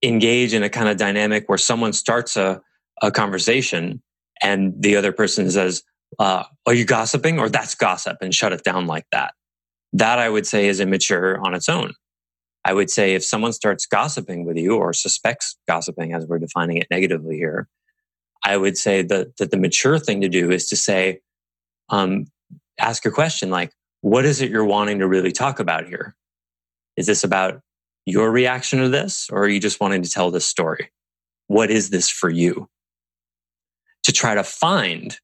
engage 0.03 0.53
in 0.53 0.63
a 0.63 0.69
kind 0.69 0.89
of 0.89 0.97
dynamic 0.97 1.47
where 1.47 1.57
someone 1.57 1.93
starts 1.93 2.35
a, 2.35 2.61
a 3.01 3.11
conversation 3.11 4.01
and 4.41 4.73
the 4.77 4.95
other 4.95 5.11
person 5.11 5.49
says, 5.49 5.83
uh, 6.19 6.43
Are 6.65 6.73
you 6.73 6.85
gossiping? 6.85 7.39
Or 7.39 7.49
that's 7.49 7.75
gossip 7.75 8.17
and 8.21 8.33
shut 8.33 8.53
it 8.53 8.63
down 8.63 8.87
like 8.87 9.05
that. 9.11 9.33
That 9.93 10.19
I 10.19 10.29
would 10.29 10.47
say 10.47 10.67
is 10.67 10.79
immature 10.79 11.39
on 11.45 11.53
its 11.53 11.69
own. 11.69 11.93
I 12.65 12.73
would 12.73 12.89
say 12.89 13.13
if 13.13 13.23
someone 13.23 13.53
starts 13.53 13.85
gossiping 13.85 14.45
with 14.45 14.57
you 14.57 14.75
or 14.75 14.93
suspects 14.93 15.57
gossiping, 15.67 16.13
as 16.13 16.25
we're 16.25 16.39
defining 16.39 16.77
it 16.77 16.87
negatively 16.89 17.35
here, 17.37 17.67
I 18.43 18.57
would 18.57 18.77
say 18.77 19.03
that, 19.03 19.37
that 19.37 19.51
the 19.51 19.57
mature 19.57 19.99
thing 19.99 20.21
to 20.21 20.29
do 20.29 20.49
is 20.49 20.67
to 20.69 20.75
say, 20.75 21.19
um, 21.89 22.25
ask 22.79 23.05
a 23.05 23.11
question 23.11 23.49
like, 23.49 23.71
what 24.01 24.25
is 24.25 24.41
it 24.41 24.49
you're 24.49 24.65
wanting 24.65 24.99
to 24.99 25.07
really 25.07 25.31
talk 25.31 25.59
about 25.59 25.87
here? 25.87 26.15
Is 26.97 27.05
this 27.05 27.23
about 27.23 27.61
your 28.05 28.31
reaction 28.31 28.79
to 28.79 28.89
this, 28.89 29.29
or 29.31 29.43
are 29.43 29.47
you 29.47 29.59
just 29.59 29.79
wanting 29.79 30.01
to 30.01 30.09
tell 30.09 30.31
this 30.31 30.45
story? 30.45 30.91
What 31.47 31.69
is 31.69 31.89
this 31.89 32.09
for 32.09 32.29
you? 32.29 32.67
To 34.03 34.11
try 34.11 34.35
to 34.35 34.43
find 34.43 35.17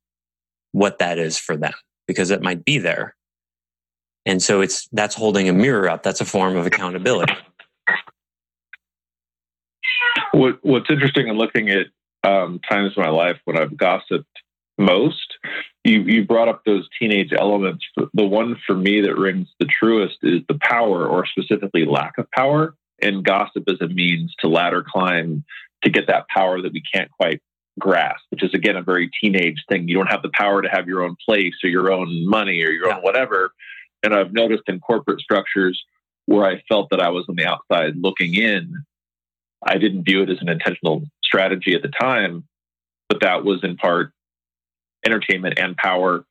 what 0.71 0.99
that 0.99 1.17
is 1.17 1.37
for 1.37 1.57
them, 1.57 1.73
because 2.07 2.31
it 2.31 2.41
might 2.41 2.63
be 2.63 2.77
there 2.77 3.15
and 4.25 4.41
so 4.41 4.61
it's 4.61 4.87
that's 4.91 5.15
holding 5.15 5.49
a 5.49 5.53
mirror 5.53 5.89
up. 5.89 6.03
That's 6.03 6.21
a 6.21 6.25
form 6.25 6.55
of 6.55 6.65
accountability. 6.65 7.33
What, 10.31 10.59
what's 10.61 10.89
interesting 10.89 11.27
in 11.27 11.37
looking 11.37 11.69
at 11.69 11.87
um, 12.23 12.59
times 12.69 12.93
in 12.95 13.03
my 13.03 13.09
life 13.09 13.37
when 13.45 13.57
I've 13.57 13.75
gossiped 13.75 14.27
most, 14.77 15.37
you, 15.83 16.01
you 16.01 16.25
brought 16.25 16.47
up 16.47 16.63
those 16.65 16.87
teenage 16.99 17.33
elements. 17.33 17.85
The 18.13 18.25
one 18.25 18.55
for 18.65 18.75
me 18.75 19.01
that 19.01 19.17
rings 19.17 19.47
the 19.59 19.65
truest 19.65 20.17
is 20.21 20.41
the 20.47 20.57
power, 20.61 21.07
or 21.07 21.25
specifically 21.25 21.85
lack 21.85 22.17
of 22.17 22.29
power, 22.31 22.75
and 23.01 23.23
gossip 23.23 23.63
as 23.67 23.81
a 23.81 23.87
means 23.87 24.33
to 24.39 24.47
ladder 24.47 24.85
climb 24.87 25.43
to 25.83 25.89
get 25.89 26.07
that 26.07 26.27
power 26.27 26.61
that 26.61 26.73
we 26.73 26.81
can't 26.93 27.11
quite 27.11 27.41
grasp, 27.77 28.23
which 28.29 28.43
is 28.43 28.53
again 28.53 28.75
a 28.75 28.81
very 28.81 29.09
teenage 29.21 29.63
thing. 29.69 29.87
You 29.87 29.95
don't 29.95 30.11
have 30.11 30.21
the 30.21 30.31
power 30.33 30.61
to 30.61 30.69
have 30.69 30.87
your 30.87 31.03
own 31.03 31.15
place 31.25 31.53
or 31.63 31.69
your 31.69 31.91
own 31.91 32.27
money 32.27 32.61
or 32.61 32.71
your 32.71 32.87
yeah. 32.87 32.97
own 32.97 33.01
whatever. 33.01 33.53
And 34.03 34.13
I've 34.13 34.33
noticed 34.33 34.63
in 34.67 34.79
corporate 34.79 35.19
structures 35.19 35.83
where 36.25 36.45
I 36.45 36.61
felt 36.69 36.89
that 36.91 37.01
I 37.01 37.09
was 37.09 37.25
on 37.27 37.35
the 37.35 37.45
outside 37.45 37.95
looking 37.97 38.35
in, 38.35 38.83
I 39.65 39.77
didn't 39.77 40.03
view 40.03 40.21
it 40.23 40.29
as 40.29 40.41
an 40.41 40.49
intentional 40.49 41.03
strategy 41.23 41.73
at 41.73 41.81
the 41.81 41.89
time, 41.89 42.45
but 43.09 43.21
that 43.21 43.43
was 43.43 43.63
in 43.63 43.75
part 43.75 44.11
entertainment 45.05 45.59
and 45.59 45.75
power 45.75 46.25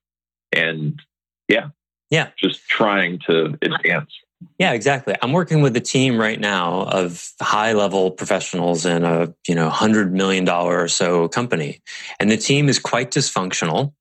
and 0.53 1.01
yeah. 1.49 1.69
Yeah. 2.11 2.31
Just 2.39 2.67
trying 2.69 3.19
to 3.27 3.59
advance. 3.61 4.11
Yeah, 4.59 4.73
exactly. 4.73 5.15
I'm 5.21 5.33
working 5.33 5.63
with 5.63 5.77
a 5.77 5.81
team 5.81 6.19
right 6.19 6.39
now 6.39 6.83
of 6.83 7.33
high 7.41 7.73
level 7.73 8.11
professionals 8.11 8.87
in 8.87 9.05
a, 9.05 9.35
you 9.49 9.55
know, 9.55 9.65
100 9.65 10.13
million 10.13 10.45
dollar 10.45 10.81
or 10.81 10.89
so 10.89 11.29
company. 11.29 11.81
And 12.21 12.31
the 12.31 12.37
team 12.37 12.69
is 12.69 12.79
quite 12.79 13.11
dysfunctional. 13.11 13.93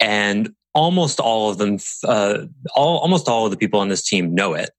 And 0.00 0.52
almost 0.74 1.20
all 1.20 1.50
of 1.50 1.58
them, 1.58 1.78
uh, 2.04 2.46
all, 2.74 2.98
almost 2.98 3.28
all 3.28 3.44
of 3.44 3.50
the 3.50 3.56
people 3.56 3.80
on 3.80 3.88
this 3.88 4.06
team 4.06 4.34
know 4.34 4.54
it. 4.54 4.70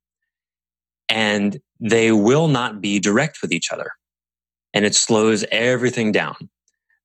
And 1.10 1.60
they 1.79 2.12
will 2.12 2.47
not 2.47 2.81
be 2.81 2.99
direct 2.99 3.41
with 3.41 3.51
each 3.51 3.71
other. 3.71 3.91
And 4.73 4.86
it 4.86 4.95
slows 4.95 5.45
everything 5.51 6.12
down. 6.12 6.49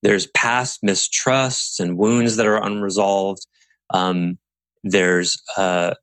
There's 0.03 0.27
past 0.29 0.81
mistrusts 0.83 1.79
and 1.79 1.99
wounds 1.99 2.37
that 2.37 2.47
are 2.47 2.63
unresolved. 2.63 3.47
Um, 3.91 4.39
there's 4.83 5.41
uh, 5.57 5.95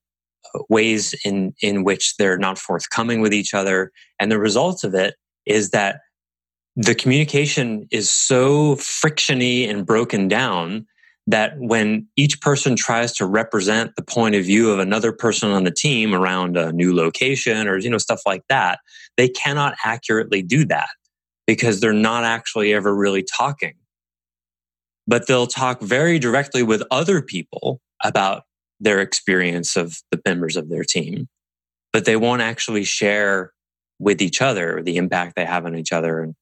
ways 0.69 1.15
in, 1.25 1.53
in 1.61 1.83
which 1.83 2.15
they're 2.17 2.37
not 2.37 2.59
forthcoming 2.59 3.21
with 3.21 3.33
each 3.33 3.53
other. 3.53 3.91
And 4.19 4.31
the 4.31 4.39
result 4.39 4.83
of 4.83 4.93
it 4.93 5.15
is 5.45 5.71
that 5.71 6.01
the 6.75 6.95
communication 6.95 7.87
is 7.89 8.09
so 8.09 8.75
frictiony 8.75 9.67
and 9.67 9.85
broken 9.85 10.27
down 10.27 10.85
that 11.27 11.53
when 11.57 12.07
each 12.15 12.39
person 12.41 12.75
tries 12.75 13.13
to 13.13 13.25
represent 13.25 13.95
the 13.95 14.01
point 14.01 14.35
of 14.35 14.45
view 14.45 14.71
of 14.71 14.79
another 14.79 15.11
person 15.11 15.51
on 15.51 15.65
the 15.65 15.71
team 15.71 16.13
around 16.13 16.57
a 16.57 16.71
new 16.71 16.95
location 16.95 17.67
or 17.67 17.77
you 17.77 17.89
know 17.89 17.97
stuff 17.97 18.21
like 18.25 18.43
that 18.49 18.79
they 19.17 19.27
cannot 19.27 19.75
accurately 19.83 20.41
do 20.41 20.65
that 20.65 20.89
because 21.45 21.79
they're 21.79 21.93
not 21.93 22.23
actually 22.23 22.73
ever 22.73 22.93
really 22.93 23.23
talking. 23.23 23.73
But 25.09 25.27
they'll 25.27 25.47
talk 25.47 25.81
very 25.81 26.19
directly 26.19 26.63
with 26.63 26.83
other 26.91 27.21
people 27.21 27.79
about 28.03 28.43
their 28.81 28.99
experience 28.99 29.77
of 29.77 29.95
the 30.11 30.21
members 30.25 30.57
of 30.57 30.69
their 30.69 30.83
team 30.83 31.27
but 31.97 32.05
they 32.05 32.15
won't 32.15 32.43
actually 32.43 32.83
share 32.83 33.51
with 33.97 34.21
each 34.21 34.39
other 34.39 34.83
the 34.83 34.97
impact 34.97 35.35
they 35.35 35.45
have 35.45 35.65
on 35.65 35.75
each 35.75 35.91
other. 35.91 36.21
And, 36.21 36.35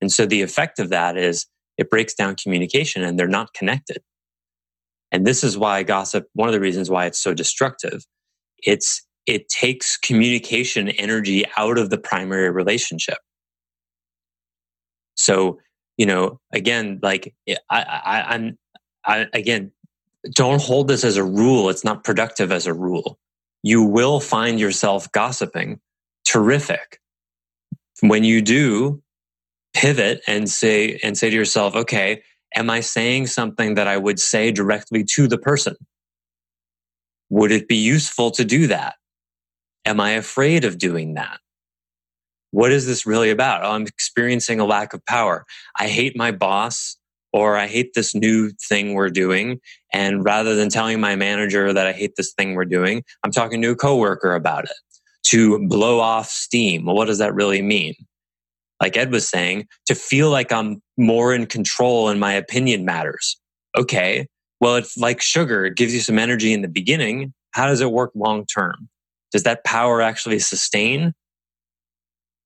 and 0.00 0.10
so 0.10 0.24
the 0.24 0.40
effect 0.40 0.78
of 0.78 0.88
that 0.88 1.18
is 1.18 1.46
it 1.76 1.90
breaks 1.90 2.14
down 2.14 2.36
communication 2.36 3.02
and 3.02 3.18
they're 3.18 3.28
not 3.28 3.52
connected 3.52 3.98
and 5.12 5.26
this 5.26 5.44
is 5.44 5.56
why 5.56 5.82
gossip, 5.82 6.26
one 6.34 6.48
of 6.48 6.52
the 6.52 6.60
reasons 6.60 6.90
why 6.90 7.06
it's 7.06 7.18
so 7.18 7.34
destructive. 7.34 8.04
It's, 8.58 9.02
it 9.26 9.48
takes 9.48 9.96
communication 9.96 10.88
energy 10.90 11.44
out 11.56 11.78
of 11.78 11.90
the 11.90 11.98
primary 11.98 12.50
relationship. 12.50 13.18
So, 15.14 15.58
you 15.96 16.06
know, 16.06 16.40
again, 16.52 16.98
like 17.02 17.34
I, 17.48 17.82
I, 17.82 18.22
I'm, 18.34 18.58
I, 19.06 19.26
again, 19.32 19.70
don't 20.32 20.60
hold 20.60 20.88
this 20.88 21.04
as 21.04 21.16
a 21.16 21.24
rule. 21.24 21.68
It's 21.68 21.84
not 21.84 22.04
productive 22.04 22.50
as 22.50 22.66
a 22.66 22.74
rule. 22.74 23.18
You 23.62 23.82
will 23.82 24.20
find 24.20 24.58
yourself 24.58 25.10
gossiping. 25.12 25.80
Terrific. 26.24 27.00
When 28.00 28.24
you 28.24 28.42
do, 28.42 29.02
pivot 29.74 30.22
and 30.26 30.50
say, 30.50 30.98
and 31.02 31.16
say 31.16 31.30
to 31.30 31.36
yourself, 31.36 31.74
okay, 31.74 32.22
Am 32.54 32.70
I 32.70 32.80
saying 32.80 33.26
something 33.26 33.74
that 33.74 33.88
I 33.88 33.96
would 33.96 34.20
say 34.20 34.50
directly 34.52 35.04
to 35.14 35.26
the 35.26 35.38
person? 35.38 35.76
Would 37.30 37.50
it 37.50 37.68
be 37.68 37.76
useful 37.76 38.30
to 38.32 38.44
do 38.44 38.66
that? 38.68 38.94
Am 39.84 40.00
I 40.00 40.10
afraid 40.10 40.64
of 40.64 40.78
doing 40.78 41.14
that? 41.14 41.40
What 42.52 42.70
is 42.70 42.86
this 42.86 43.04
really 43.04 43.30
about? 43.30 43.64
Oh, 43.64 43.72
I'm 43.72 43.82
experiencing 43.82 44.60
a 44.60 44.64
lack 44.64 44.94
of 44.94 45.04
power. 45.06 45.44
I 45.78 45.88
hate 45.88 46.16
my 46.16 46.30
boss 46.30 46.96
or 47.32 47.56
I 47.56 47.66
hate 47.66 47.94
this 47.94 48.14
new 48.14 48.50
thing 48.68 48.94
we're 48.94 49.10
doing. 49.10 49.60
And 49.92 50.24
rather 50.24 50.54
than 50.54 50.68
telling 50.68 51.00
my 51.00 51.16
manager 51.16 51.72
that 51.72 51.86
I 51.88 51.92
hate 51.92 52.14
this 52.16 52.32
thing 52.32 52.54
we're 52.54 52.64
doing, 52.64 53.02
I'm 53.24 53.32
talking 53.32 53.60
to 53.62 53.70
a 53.72 53.76
coworker 53.76 54.34
about 54.34 54.64
it 54.64 54.76
to 55.24 55.66
blow 55.66 55.98
off 55.98 56.28
steam. 56.28 56.84
Well, 56.84 56.94
what 56.94 57.06
does 57.06 57.18
that 57.18 57.34
really 57.34 57.60
mean? 57.60 57.94
Like 58.80 58.96
Ed 58.96 59.12
was 59.12 59.28
saying, 59.28 59.66
to 59.86 59.94
feel 59.94 60.30
like 60.30 60.52
I'm 60.52 60.82
more 60.96 61.34
in 61.34 61.46
control 61.46 62.08
and 62.08 62.20
my 62.20 62.32
opinion 62.32 62.84
matters. 62.84 63.38
Okay. 63.76 64.26
Well, 64.60 64.76
it's 64.76 64.96
like 64.96 65.20
sugar. 65.20 65.64
It 65.64 65.76
gives 65.76 65.94
you 65.94 66.00
some 66.00 66.18
energy 66.18 66.52
in 66.52 66.62
the 66.62 66.68
beginning. 66.68 67.32
How 67.52 67.66
does 67.66 67.80
it 67.80 67.90
work 67.90 68.12
long 68.14 68.46
term? 68.46 68.88
Does 69.32 69.42
that 69.44 69.64
power 69.64 70.00
actually 70.00 70.38
sustain? 70.38 71.12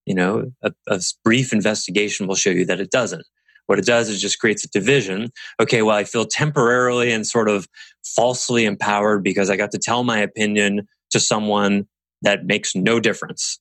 You 0.07 0.15
know, 0.15 0.53
a, 0.63 0.73
a 0.87 1.01
brief 1.23 1.53
investigation 1.53 2.27
will 2.27 2.35
show 2.35 2.51
you 2.51 2.65
that 2.67 2.81
it 2.81 2.91
doesn't. 2.91 3.25
What 3.67 3.79
it 3.79 3.85
does 3.85 4.09
is 4.09 4.23
just 4.23 4.39
creates 4.39 4.65
a 4.65 4.69
division. 4.71 5.31
Okay, 5.61 5.83
well, 5.83 5.95
I 5.95 6.05
feel 6.05 6.25
temporarily 6.25 7.13
and 7.13 7.27
sort 7.27 7.51
of 7.51 7.69
falsely 8.17 8.65
empowered 8.65 9.23
because 9.23 9.51
I 9.51 9.57
got 9.57 9.71
to 9.73 9.79
tell 9.79 10.05
my 10.05 10.19
opinion 10.19 10.89
to 11.11 11.21
someone 11.21 11.87
that 12.23 12.47
makes 12.47 12.75
no 12.75 12.99
difference. 12.99 13.61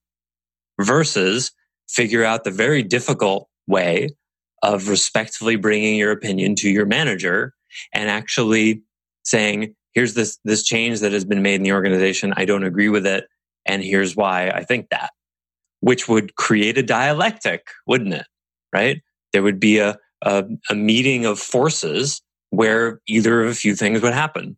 Versus 0.79 1.51
figure 1.89 2.23
out 2.23 2.43
the 2.43 2.51
very 2.51 2.83
difficult 2.83 3.49
way 3.67 4.09
of 4.63 4.89
respectfully 4.89 5.55
bringing 5.55 5.95
your 5.97 6.11
opinion 6.11 6.55
to 6.55 6.69
your 6.69 6.85
manager 6.85 7.53
and 7.93 8.09
actually 8.09 8.81
saying, 9.23 9.75
here's 9.93 10.13
this, 10.13 10.39
this 10.43 10.63
change 10.63 10.99
that 10.99 11.11
has 11.11 11.25
been 11.25 11.41
made 11.41 11.55
in 11.55 11.63
the 11.63 11.73
organization. 11.73 12.33
I 12.35 12.45
don't 12.45 12.63
agree 12.63 12.89
with 12.89 13.05
it. 13.05 13.27
And 13.65 13.83
here's 13.83 14.15
why 14.15 14.49
I 14.49 14.63
think 14.63 14.89
that, 14.89 15.11
which 15.81 16.07
would 16.07 16.35
create 16.35 16.77
a 16.77 16.83
dialectic, 16.83 17.67
wouldn't 17.85 18.13
it? 18.13 18.25
Right? 18.73 19.01
There 19.33 19.43
would 19.43 19.59
be 19.59 19.79
a, 19.79 19.97
a, 20.21 20.45
a 20.69 20.75
meeting 20.75 21.25
of 21.25 21.39
forces 21.39 22.21
where 22.49 23.01
either 23.07 23.43
of 23.43 23.49
a 23.49 23.55
few 23.55 23.75
things 23.75 24.01
would 24.01 24.13
happen. 24.13 24.57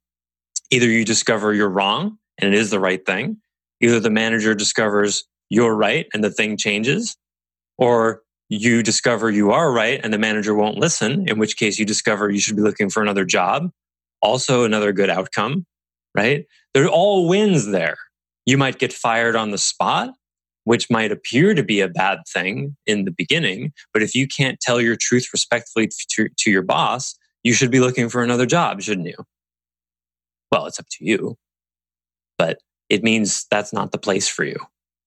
Either 0.71 0.87
you 0.87 1.03
discover 1.03 1.53
you're 1.53 1.69
wrong 1.69 2.17
and 2.37 2.53
it 2.53 2.57
is 2.57 2.69
the 2.69 2.79
right 2.79 3.03
thing. 3.05 3.37
Either 3.81 3.99
the 3.99 4.11
manager 4.11 4.53
discovers 4.53 5.23
you're 5.49 5.75
right 5.75 6.07
and 6.13 6.23
the 6.23 6.31
thing 6.31 6.57
changes, 6.57 7.17
or 7.77 8.21
you 8.49 8.81
discover 8.81 9.29
you 9.29 9.51
are 9.51 9.71
right 9.71 9.99
and 10.03 10.13
the 10.13 10.17
manager 10.17 10.55
won't 10.55 10.77
listen, 10.77 11.27
in 11.29 11.37
which 11.37 11.57
case 11.57 11.77
you 11.77 11.85
discover 11.85 12.29
you 12.29 12.39
should 12.39 12.55
be 12.55 12.61
looking 12.61 12.89
for 12.89 13.01
another 13.01 13.25
job. 13.25 13.69
Also, 14.21 14.63
another 14.63 14.91
good 14.91 15.09
outcome, 15.09 15.65
right? 16.15 16.45
There 16.73 16.83
are 16.85 16.89
all 16.89 17.27
wins 17.27 17.67
there. 17.67 17.97
You 18.45 18.57
might 18.57 18.79
get 18.79 18.91
fired 18.91 19.35
on 19.35 19.51
the 19.51 19.57
spot, 19.57 20.13
which 20.63 20.89
might 20.89 21.11
appear 21.11 21.53
to 21.53 21.63
be 21.63 21.79
a 21.81 21.87
bad 21.87 22.19
thing 22.27 22.75
in 22.85 23.05
the 23.05 23.11
beginning. 23.11 23.71
But 23.93 24.03
if 24.03 24.13
you 24.13 24.27
can't 24.27 24.59
tell 24.59 24.81
your 24.81 24.95
truth 24.95 25.29
respectfully 25.31 25.89
to, 26.11 26.29
to 26.35 26.51
your 26.51 26.63
boss, 26.63 27.15
you 27.43 27.53
should 27.53 27.71
be 27.71 27.79
looking 27.79 28.09
for 28.09 28.23
another 28.23 28.45
job, 28.45 28.81
shouldn't 28.81 29.07
you? 29.07 29.15
Well, 30.51 30.65
it's 30.65 30.79
up 30.79 30.87
to 30.97 31.05
you. 31.05 31.37
But 32.37 32.59
it 32.89 33.03
means 33.03 33.45
that's 33.49 33.71
not 33.71 33.91
the 33.91 33.97
place 33.97 34.27
for 34.27 34.43
you, 34.43 34.57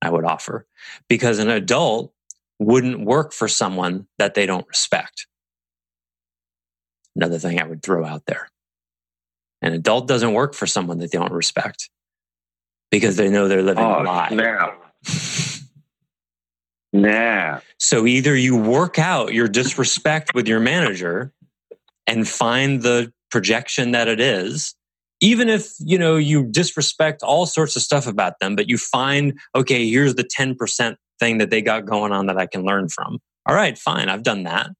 I 0.02 0.10
would 0.10 0.24
offer. 0.24 0.66
Because 1.08 1.38
an 1.38 1.48
adult 1.48 2.12
wouldn't 2.58 3.00
work 3.00 3.32
for 3.32 3.48
someone 3.48 4.06
that 4.18 4.34
they 4.34 4.44
don't 4.44 4.66
respect. 4.68 5.26
Another 7.16 7.38
thing 7.38 7.60
I 7.60 7.66
would 7.66 7.82
throw 7.82 8.04
out 8.04 8.26
there. 8.26 8.48
An 9.62 9.72
adult 9.72 10.08
doesn't 10.08 10.32
work 10.32 10.54
for 10.54 10.66
someone 10.66 10.98
that 10.98 11.12
they 11.12 11.18
don't 11.18 11.32
respect 11.32 11.88
because 12.90 13.16
they 13.16 13.28
know 13.28 13.48
they're 13.48 13.62
living 13.62 13.84
oh, 13.84 14.02
a 14.02 14.04
lie. 14.04 14.28
Now. 14.30 14.74
nah. 16.92 17.60
So 17.78 18.06
either 18.06 18.34
you 18.36 18.56
work 18.56 18.98
out 18.98 19.34
your 19.34 19.48
disrespect 19.48 20.34
with 20.34 20.48
your 20.48 20.60
manager 20.60 21.32
and 22.06 22.26
find 22.26 22.82
the 22.82 23.12
projection 23.30 23.90
that 23.90 24.08
it 24.08 24.20
is, 24.20 24.74
even 25.22 25.48
if 25.48 25.72
you 25.78 25.96
know 25.96 26.16
you 26.16 26.44
disrespect 26.44 27.22
all 27.22 27.46
sorts 27.46 27.76
of 27.76 27.82
stuff 27.82 28.06
about 28.06 28.40
them, 28.40 28.56
but 28.56 28.68
you 28.68 28.76
find, 28.76 29.38
okay, 29.54 29.88
here's 29.88 30.16
the 30.16 30.24
10% 30.24 30.96
thing 31.20 31.38
that 31.38 31.50
they 31.50 31.62
got 31.62 31.87
going 31.87 32.12
on 32.12 32.26
that 32.26 32.37
I 32.37 32.46
can 32.46 32.64
learn 32.64 32.88
from. 32.88 33.18
All 33.46 33.54
right, 33.54 33.78
fine, 33.78 34.08
I've 34.08 34.24
done 34.24 34.42
that. 34.42 34.70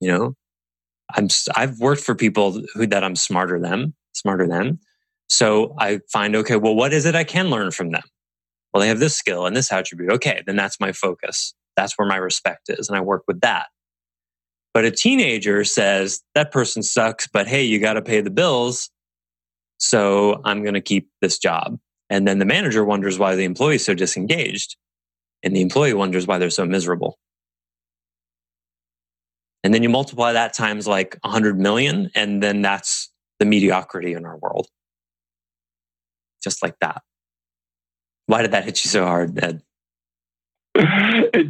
You 0.00 0.10
know, 0.10 0.34
I'm 1.14 1.28
I've 1.54 1.78
worked 1.78 2.02
for 2.02 2.14
people 2.14 2.62
who 2.74 2.86
that 2.86 3.04
I'm 3.04 3.14
smarter 3.14 3.60
than, 3.60 3.94
smarter 4.14 4.48
than. 4.48 4.80
So 5.28 5.74
I 5.78 6.00
find 6.10 6.34
okay, 6.34 6.56
well, 6.56 6.74
what 6.74 6.92
is 6.92 7.04
it 7.04 7.14
I 7.14 7.24
can 7.24 7.50
learn 7.50 7.70
from 7.70 7.90
them? 7.90 8.02
Well, 8.72 8.80
they 8.80 8.88
have 8.88 9.00
this 9.00 9.16
skill 9.16 9.46
and 9.46 9.54
this 9.54 9.70
attribute. 9.70 10.12
Okay, 10.12 10.42
then 10.46 10.56
that's 10.56 10.80
my 10.80 10.92
focus. 10.92 11.54
That's 11.76 11.94
where 11.98 12.08
my 12.08 12.16
respect 12.16 12.68
is, 12.68 12.88
and 12.88 12.96
I 12.96 13.02
work 13.02 13.24
with 13.28 13.40
that. 13.40 13.66
But 14.72 14.84
a 14.84 14.90
teenager 14.90 15.64
says 15.64 16.22
that 16.34 16.52
person 16.52 16.82
sucks, 16.82 17.26
but 17.26 17.46
hey, 17.46 17.62
you 17.62 17.78
got 17.78 17.94
to 17.94 18.02
pay 18.02 18.20
the 18.20 18.30
bills, 18.30 18.90
so 19.78 20.40
I'm 20.44 20.62
going 20.62 20.74
to 20.74 20.80
keep 20.80 21.08
this 21.20 21.38
job. 21.38 21.78
And 22.08 22.26
then 22.26 22.38
the 22.38 22.44
manager 22.44 22.84
wonders 22.84 23.18
why 23.18 23.34
the 23.34 23.44
employee 23.44 23.76
is 23.76 23.84
so 23.84 23.94
disengaged, 23.94 24.76
and 25.42 25.54
the 25.54 25.60
employee 25.60 25.94
wonders 25.94 26.26
why 26.26 26.38
they're 26.38 26.50
so 26.50 26.64
miserable. 26.64 27.18
And 29.64 29.74
then 29.74 29.82
you 29.82 29.88
multiply 29.88 30.32
that 30.32 30.54
times 30.54 30.86
like 30.86 31.18
100 31.22 31.58
million, 31.58 32.10
and 32.14 32.42
then 32.42 32.62
that's 32.62 33.10
the 33.40 33.44
mediocrity 33.44 34.12
in 34.12 34.24
our 34.24 34.36
world. 34.36 34.68
Just 36.42 36.62
like 36.62 36.76
that. 36.80 37.02
Why 38.26 38.42
did 38.42 38.52
that 38.52 38.64
hit 38.64 38.84
you 38.84 38.88
so 38.88 39.04
hard, 39.04 39.42
Ed? 39.42 39.62
Because 40.74 41.46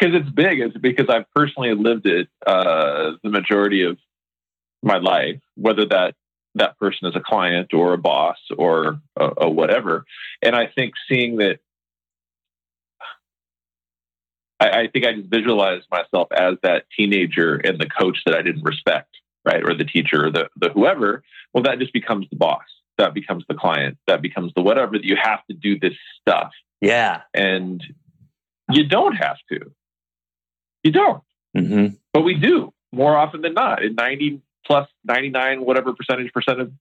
it's 0.00 0.30
big. 0.30 0.60
It's 0.60 0.76
because 0.76 1.06
I've 1.08 1.24
personally 1.34 1.74
lived 1.74 2.06
it 2.06 2.28
uh, 2.46 3.12
the 3.22 3.30
majority 3.30 3.84
of 3.84 3.98
my 4.82 4.98
life, 4.98 5.40
whether 5.54 5.86
that 5.86 6.14
that 6.54 6.78
person 6.78 7.08
is 7.08 7.16
a 7.16 7.20
client 7.20 7.72
or 7.72 7.94
a 7.94 7.98
boss 7.98 8.36
or 8.56 9.00
a, 9.16 9.30
a 9.38 9.50
whatever. 9.50 10.04
And 10.42 10.54
I 10.54 10.66
think 10.66 10.94
seeing 11.08 11.36
that 11.36 11.60
I, 14.60 14.82
I 14.82 14.88
think 14.88 15.04
I 15.04 15.14
just 15.14 15.28
visualized 15.28 15.86
myself 15.90 16.28
as 16.32 16.54
that 16.62 16.84
teenager 16.96 17.56
and 17.56 17.78
the 17.78 17.88
coach 17.88 18.18
that 18.26 18.34
I 18.34 18.42
didn't 18.42 18.62
respect, 18.62 19.16
right? 19.44 19.62
Or 19.62 19.74
the 19.74 19.84
teacher 19.84 20.26
or 20.26 20.30
the, 20.30 20.48
the 20.56 20.70
whoever. 20.70 21.24
Well, 21.52 21.64
that 21.64 21.78
just 21.78 21.92
becomes 21.92 22.26
the 22.30 22.36
boss. 22.36 22.64
That 22.98 23.14
becomes 23.14 23.44
the 23.48 23.54
client. 23.54 23.98
That 24.06 24.22
becomes 24.22 24.52
the 24.54 24.62
whatever 24.62 24.92
that 24.92 25.04
you 25.04 25.16
have 25.20 25.44
to 25.46 25.54
do 25.54 25.78
this 25.78 25.94
stuff. 26.20 26.52
Yeah. 26.80 27.22
And 27.34 27.82
you 28.70 28.86
don't 28.86 29.14
have 29.14 29.38
to. 29.50 29.72
You 30.84 30.92
don't. 30.92 31.22
Mm-hmm. 31.56 31.94
But 32.12 32.22
we 32.22 32.34
do 32.34 32.72
more 32.92 33.16
often 33.16 33.40
than 33.40 33.54
not. 33.54 33.82
In 33.82 33.94
90 33.94 34.40
plus 34.66 34.88
99, 35.04 35.64
whatever 35.64 35.92
percentage 35.92 36.32
percent 36.32 36.60
of, 36.60 36.72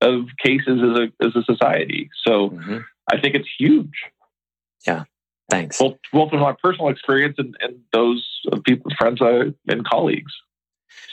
of 0.00 0.26
cases 0.42 0.80
as 0.82 0.98
a, 0.98 1.26
as 1.26 1.36
a 1.36 1.42
society. 1.44 2.10
So 2.26 2.50
mm-hmm. 2.50 2.78
I 3.10 3.20
think 3.20 3.34
it's 3.34 3.48
huge. 3.58 3.94
Yeah. 4.86 5.04
Thanks. 5.48 5.78
Both, 5.78 5.98
both 6.12 6.30
from 6.30 6.40
my 6.40 6.54
personal 6.62 6.88
experience 6.88 7.36
and, 7.38 7.56
and 7.60 7.76
those 7.92 8.26
of 8.50 8.62
people, 8.64 8.90
friends 8.98 9.20
I, 9.22 9.52
and 9.68 9.84
colleagues. 9.84 10.32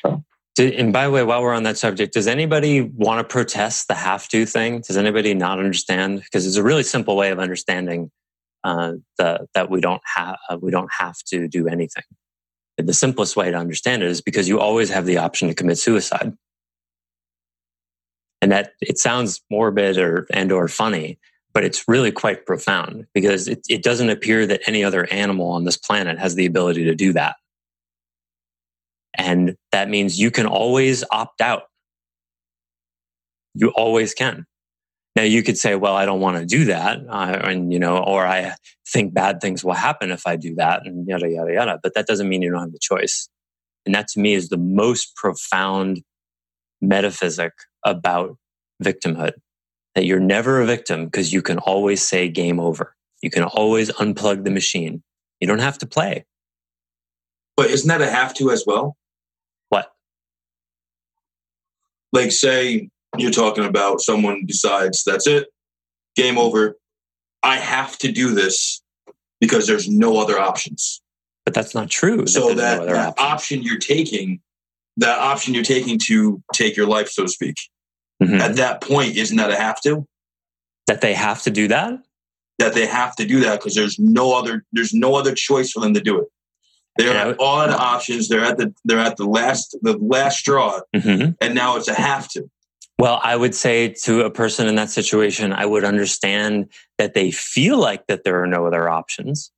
So. 0.03 0.23
And 0.59 0.93
by 0.93 1.05
the 1.05 1.11
way, 1.11 1.23
while 1.23 1.41
we're 1.41 1.53
on 1.53 1.63
that 1.63 1.77
subject, 1.77 2.13
does 2.13 2.27
anybody 2.27 2.81
want 2.81 3.19
to 3.19 3.23
protest 3.23 3.87
the 3.87 3.95
have 3.95 4.27
to 4.29 4.45
thing? 4.45 4.81
Does 4.81 4.97
anybody 4.97 5.33
not 5.33 5.59
understand? 5.59 6.21
Because 6.21 6.45
it's 6.45 6.57
a 6.57 6.63
really 6.63 6.83
simple 6.83 7.15
way 7.15 7.31
of 7.31 7.39
understanding 7.39 8.11
uh, 8.63 8.93
the, 9.17 9.47
that 9.55 9.69
we 9.69 9.81
don't 9.81 10.01
have 10.15 10.37
uh, 10.49 10.57
we 10.61 10.71
don't 10.71 10.89
have 10.97 11.17
to 11.27 11.47
do 11.47 11.67
anything. 11.67 12.03
The 12.77 12.93
simplest 12.93 13.35
way 13.35 13.51
to 13.51 13.57
understand 13.57 14.01
it 14.01 14.09
is 14.09 14.21
because 14.21 14.49
you 14.49 14.59
always 14.59 14.89
have 14.89 15.05
the 15.05 15.17
option 15.17 15.47
to 15.47 15.53
commit 15.53 15.77
suicide, 15.77 16.35
and 18.41 18.51
that 18.51 18.73
it 18.81 18.97
sounds 18.97 19.41
morbid 19.51 19.97
or 19.97 20.27
and 20.31 20.51
or 20.51 20.67
funny, 20.67 21.19
but 21.53 21.63
it's 21.63 21.87
really 21.87 22.11
quite 22.11 22.45
profound 22.45 23.05
because 23.13 23.47
it, 23.47 23.61
it 23.69 23.83
doesn't 23.83 24.09
appear 24.09 24.45
that 24.47 24.61
any 24.65 24.83
other 24.83 25.07
animal 25.11 25.49
on 25.51 25.65
this 25.65 25.77
planet 25.77 26.17
has 26.17 26.35
the 26.35 26.45
ability 26.45 26.83
to 26.85 26.95
do 26.95 27.13
that. 27.13 27.35
And 29.15 29.55
that 29.71 29.89
means 29.89 30.19
you 30.19 30.31
can 30.31 30.47
always 30.47 31.03
opt 31.11 31.41
out. 31.41 31.63
You 33.53 33.69
always 33.69 34.15
can. 34.15 34.47
Now 35.15 35.23
you 35.23 35.43
could 35.43 35.57
say, 35.57 35.75
well, 35.75 35.95
I 35.95 36.05
don't 36.05 36.21
want 36.21 36.37
to 36.37 36.45
do 36.45 36.65
that. 36.65 36.99
Uh, 37.07 37.39
and, 37.43 37.71
you 37.71 37.79
know, 37.79 37.97
or 37.97 38.25
I 38.25 38.55
think 38.87 39.13
bad 39.13 39.41
things 39.41 39.63
will 39.63 39.73
happen 39.73 40.11
if 40.11 40.25
I 40.25 40.35
do 40.35 40.55
that 40.55 40.85
and 40.85 41.07
yada, 41.07 41.29
yada, 41.29 41.53
yada. 41.53 41.79
But 41.83 41.93
that 41.93 42.07
doesn't 42.07 42.27
mean 42.27 42.41
you 42.41 42.51
don't 42.51 42.61
have 42.61 42.71
the 42.71 42.79
choice. 42.81 43.29
And 43.85 43.93
that 43.93 44.07
to 44.09 44.19
me 44.19 44.33
is 44.33 44.49
the 44.49 44.57
most 44.57 45.15
profound 45.15 46.01
metaphysic 46.81 47.53
about 47.85 48.37
victimhood 48.83 49.33
that 49.95 50.05
you're 50.05 50.19
never 50.19 50.61
a 50.61 50.65
victim 50.65 51.05
because 51.05 51.31
you 51.31 51.41
can 51.41 51.59
always 51.59 52.01
say 52.01 52.27
game 52.27 52.59
over. 52.59 52.95
You 53.21 53.29
can 53.29 53.43
always 53.43 53.91
unplug 53.91 54.43
the 54.43 54.51
machine. 54.51 55.03
You 55.39 55.47
don't 55.47 55.59
have 55.59 55.77
to 55.79 55.85
play. 55.85 56.25
But 57.55 57.69
isn't 57.69 57.87
that 57.87 58.01
a 58.01 58.09
have 58.09 58.33
to 58.35 58.49
as 58.49 58.63
well? 58.65 58.97
What? 59.69 59.93
Like, 62.11 62.31
say 62.31 62.89
you're 63.17 63.31
talking 63.31 63.65
about 63.65 64.01
someone 64.01 64.45
decides 64.45 65.03
that's 65.03 65.27
it, 65.27 65.47
game 66.15 66.37
over. 66.37 66.77
I 67.41 67.57
have 67.57 67.97
to 67.99 68.11
do 68.11 68.33
this 68.33 68.81
because 69.41 69.67
there's 69.67 69.89
no 69.89 70.17
other 70.17 70.39
options. 70.39 71.01
But 71.45 71.53
that's 71.53 71.75
not 71.75 71.89
true. 71.89 72.25
So 72.27 72.53
that, 72.53 72.79
no 72.79 72.85
that 72.85 73.19
option 73.19 73.63
you're 73.63 73.79
taking, 73.79 74.39
that 74.97 75.19
option 75.19 75.53
you're 75.53 75.63
taking 75.63 75.99
to 76.05 76.41
take 76.53 76.77
your 76.77 76.87
life, 76.87 77.09
so 77.09 77.23
to 77.23 77.29
speak, 77.29 77.57
Mm-hmm. 78.23 78.35
At 78.35 78.55
that 78.55 78.81
point, 78.81 79.15
isn't 79.17 79.37
that 79.37 79.51
a 79.51 79.55
have 79.55 79.81
to? 79.81 80.07
That 80.87 81.01
they 81.01 81.13
have 81.13 81.43
to 81.43 81.51
do 81.51 81.67
that? 81.69 81.99
That 82.59 82.73
they 82.73 82.85
have 82.85 83.15
to 83.17 83.25
do 83.25 83.41
that 83.41 83.59
because 83.59 83.75
there's 83.75 83.99
no 83.99 84.37
other 84.37 84.63
there's 84.71 84.93
no 84.93 85.15
other 85.15 85.33
choice 85.33 85.71
for 85.71 85.79
them 85.81 85.93
to 85.93 86.01
do 86.01 86.19
it. 86.19 86.27
They're 86.97 87.13
yeah. 87.13 87.29
at 87.29 87.39
odd 87.39 87.71
options. 87.71 88.29
They're 88.29 88.45
at 88.45 88.57
the 88.57 88.73
they're 88.85 88.99
at 88.99 89.17
the 89.17 89.25
last 89.25 89.77
the 89.81 89.97
last 89.97 90.39
straw, 90.39 90.81
mm-hmm. 90.95 91.31
and 91.41 91.55
now 91.55 91.77
it's 91.77 91.87
a 91.87 91.93
have 91.93 92.29
to. 92.29 92.49
Well, 92.99 93.19
I 93.23 93.35
would 93.35 93.55
say 93.55 93.89
to 94.03 94.21
a 94.21 94.29
person 94.29 94.67
in 94.67 94.75
that 94.75 94.89
situation, 94.89 95.51
I 95.51 95.65
would 95.65 95.83
understand 95.83 96.69
that 96.97 97.13
they 97.13 97.31
feel 97.31 97.77
like 97.79 98.07
that 98.07 98.23
there 98.23 98.41
are 98.41 98.47
no 98.47 98.65
other 98.65 98.87
options, 98.87 99.51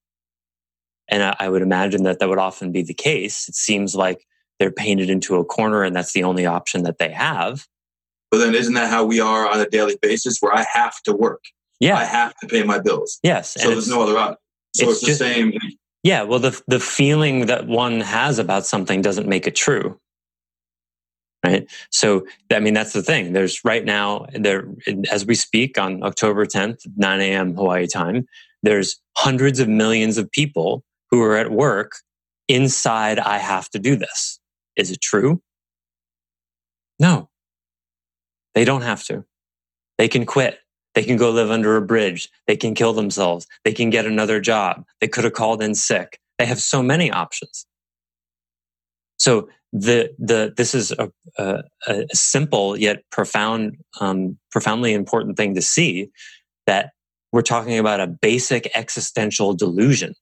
and 1.08 1.22
I, 1.22 1.36
I 1.40 1.50
would 1.50 1.62
imagine 1.62 2.04
that 2.04 2.20
that 2.20 2.30
would 2.30 2.40
often 2.40 2.72
be 2.72 2.82
the 2.82 2.94
case. 2.94 3.48
It 3.48 3.56
seems 3.56 3.96
like 3.96 4.26
they're 4.60 4.72
painted 4.72 5.10
into 5.10 5.36
a 5.36 5.46
corner, 5.46 5.84
and 5.84 5.96
that's 5.96 6.14
the 6.14 6.24
only 6.24 6.46
option 6.46 6.84
that 6.84 6.98
they 6.98 7.12
have. 7.12 7.68
But 8.32 8.40
then 8.40 8.56
isn't 8.56 8.74
that 8.74 8.90
how 8.90 9.06
we 9.06 9.20
are 9.20 9.48
on 9.48 9.60
a 9.60 9.70
daily 9.70 9.98
basis 10.02 10.40
where 10.40 10.54
I 10.54 10.66
have 10.74 11.02
to 11.04 11.14
work? 11.14 11.44
Yeah. 11.80 11.98
I 11.98 12.06
have 12.06 12.34
to 12.38 12.48
pay 12.48 12.64
my 12.64 12.80
bills. 12.80 13.20
Yes. 13.22 13.54
So 13.54 13.70
there's 13.70 13.88
no 13.88 14.02
other 14.02 14.18
option. 14.18 14.38
So 14.76 14.90
it's, 14.90 14.98
it's 15.00 15.08
just, 15.08 15.20
the 15.20 15.26
same. 15.26 15.54
Yeah. 16.04 16.24
Well, 16.24 16.40
the, 16.40 16.62
the 16.68 16.80
feeling 16.80 17.46
that 17.46 17.68
one 17.68 18.02
has 18.02 18.40
about 18.40 18.66
something 18.66 19.02
doesn't 19.02 19.28
make 19.28 19.46
it 19.46 19.56
true. 19.56 20.00
Right? 21.46 21.70
So, 21.92 22.26
I 22.52 22.60
mean, 22.60 22.74
that's 22.74 22.94
the 22.94 23.04
thing. 23.04 23.34
There's 23.34 23.64
right 23.64 23.86
now, 23.86 24.26
there 24.34 24.68
as 25.12 25.26
we 25.26 25.36
speak 25.36 25.78
on 25.78 26.04
October 26.04 26.46
10th, 26.46 26.88
9 26.98 27.22
a.m. 27.22 27.56
Hawaii 27.56 27.88
time, 27.88 28.28
there's 28.64 29.00
hundreds 29.16 29.60
of 29.60 29.68
millions 29.68 30.18
of 30.18 30.32
people 30.32 30.84
who 31.12 31.22
are 31.22 31.38
at 31.38 31.52
work 31.52 31.94
inside. 32.48 33.20
I 33.20 33.38
have 33.38 33.70
to 33.70 33.80
do 33.80 33.96
this. 33.96 34.40
Is 34.76 34.92
it 34.92 35.02
true? 35.02 35.42
No, 37.00 37.30
they 38.56 38.66
don't 38.66 38.82
have 38.82 39.04
to. 39.06 39.26
They 39.98 40.08
can 40.08 40.26
quit. 40.26 40.60
They 40.96 41.04
can 41.04 41.18
go 41.18 41.30
live 41.30 41.52
under 41.52 41.76
a 41.76 41.82
bridge. 41.82 42.30
They 42.48 42.56
can 42.56 42.74
kill 42.74 42.94
themselves. 42.94 43.48
They 43.66 43.74
can 43.74 43.90
get 43.90 44.06
another 44.06 44.40
job. 44.40 44.86
They 45.02 45.10
could 45.10 45.26
have 45.26 45.34
called 45.34 45.62
in 45.62 45.76
sick. 45.76 46.20
They 46.40 46.46
have 46.46 46.60
so 46.60 46.82
many 46.82 47.12
options. 47.12 47.66
So 49.26 49.50
the 49.74 50.14
the 50.20 50.54
this 50.56 50.76
is 50.76 50.92
a, 50.92 51.12
a, 51.40 51.64
a 51.88 52.06
simple 52.14 52.78
yet 52.78 53.02
profound, 53.12 53.78
um, 54.00 54.38
profoundly 54.52 54.94
important 54.94 55.36
thing 55.36 55.56
to 55.56 55.64
see 55.64 56.12
that 56.68 56.92
we're 57.32 57.42
talking 57.42 57.80
about 57.80 58.00
a 58.00 58.06
basic 58.06 58.70
existential 58.76 59.56
delusion. 59.56 60.14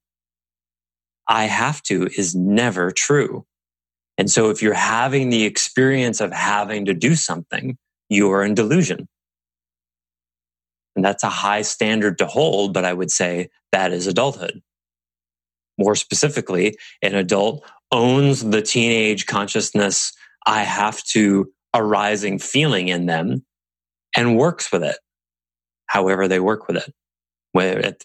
I 1.27 1.43
have 1.43 1.83
to 1.83 2.07
is 2.17 2.33
never 2.33 2.91
true. 2.91 3.45
And 4.17 4.31
so 4.31 4.49
if 4.49 4.61
you're 4.61 4.73
having 4.73 5.29
the 5.29 5.43
experience 5.43 6.21
of 6.21 6.31
having 6.31 6.85
to 6.85 6.93
do 6.93 7.15
something, 7.15 7.77
you 8.07 8.31
are 8.31 8.45
in 8.45 8.53
delusion. 8.53 9.09
And 10.95 11.03
that's 11.03 11.25
a 11.25 11.29
high 11.29 11.63
standard 11.63 12.19
to 12.19 12.25
hold, 12.25 12.73
but 12.73 12.85
I 12.85 12.93
would 12.93 13.11
say 13.11 13.49
that 13.73 13.91
is 13.91 14.07
adulthood. 14.07 14.61
More 15.77 15.95
specifically, 15.95 16.77
an 17.01 17.15
adult 17.15 17.65
owns 17.93 18.43
the 18.43 18.61
teenage 18.61 19.27
consciousness 19.27 20.11
I 20.45 20.63
have 20.63 21.01
to 21.11 21.49
arising 21.73 22.39
feeling 22.39 22.89
in 22.89 23.05
them 23.05 23.45
and 24.15 24.37
works 24.37 24.71
with 24.71 24.83
it, 24.83 24.97
however 25.85 26.27
they 26.27 26.39
work 26.39 26.67
with 26.67 26.77
it. 26.77 26.93
Where 27.53 27.85
at, 27.85 28.03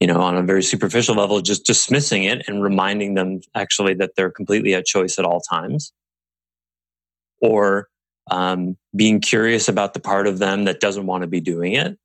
you 0.00 0.08
know, 0.08 0.20
on 0.20 0.36
a 0.36 0.42
very 0.42 0.64
superficial 0.64 1.14
level, 1.14 1.40
just 1.40 1.64
dismissing 1.64 2.24
it 2.24 2.48
and 2.48 2.60
reminding 2.60 3.14
them 3.14 3.40
actually 3.54 3.94
that 3.94 4.16
they're 4.16 4.32
completely 4.32 4.74
at 4.74 4.84
choice 4.84 5.16
at 5.16 5.24
all 5.24 5.40
times. 5.40 5.92
Or 7.40 7.86
um, 8.32 8.76
being 8.96 9.20
curious 9.20 9.68
about 9.68 9.94
the 9.94 10.00
part 10.00 10.26
of 10.26 10.40
them 10.40 10.64
that 10.64 10.80
doesn't 10.80 11.06
want 11.06 11.22
to 11.22 11.28
be 11.28 11.40
doing 11.40 11.74
it, 11.74 11.96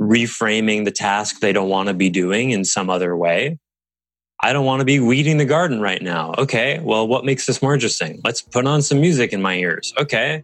reframing 0.00 0.86
the 0.86 0.90
task 0.90 1.40
they 1.40 1.52
don't 1.52 1.68
want 1.68 1.88
to 1.88 1.94
be 1.94 2.08
doing 2.08 2.50
in 2.50 2.64
some 2.64 2.88
other 2.88 3.14
way, 3.14 3.58
I 4.42 4.54
don't 4.54 4.64
want 4.64 4.80
to 4.80 4.86
be 4.86 5.00
weeding 5.00 5.36
the 5.36 5.44
garden 5.44 5.82
right 5.82 6.00
now. 6.00 6.32
Okay, 6.38 6.80
well, 6.80 7.06
what 7.06 7.26
makes 7.26 7.44
this 7.44 7.60
more 7.60 7.74
interesting? 7.74 8.22
Let's 8.24 8.40
put 8.40 8.66
on 8.66 8.80
some 8.80 8.98
music 8.98 9.34
in 9.34 9.42
my 9.42 9.56
ears. 9.56 9.92
Okay. 9.98 10.42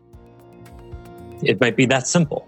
It 1.42 1.58
might 1.62 1.76
be 1.76 1.86
that 1.86 2.06
simple. 2.06 2.46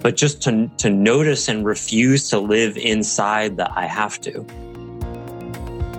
But 0.00 0.16
just 0.16 0.42
to, 0.42 0.68
to 0.78 0.90
notice 0.90 1.46
and 1.46 1.64
refuse 1.64 2.28
to 2.30 2.40
live 2.40 2.76
inside 2.76 3.56
the 3.56 3.70
I 3.72 3.84
have 3.84 4.20
to, 4.22 4.44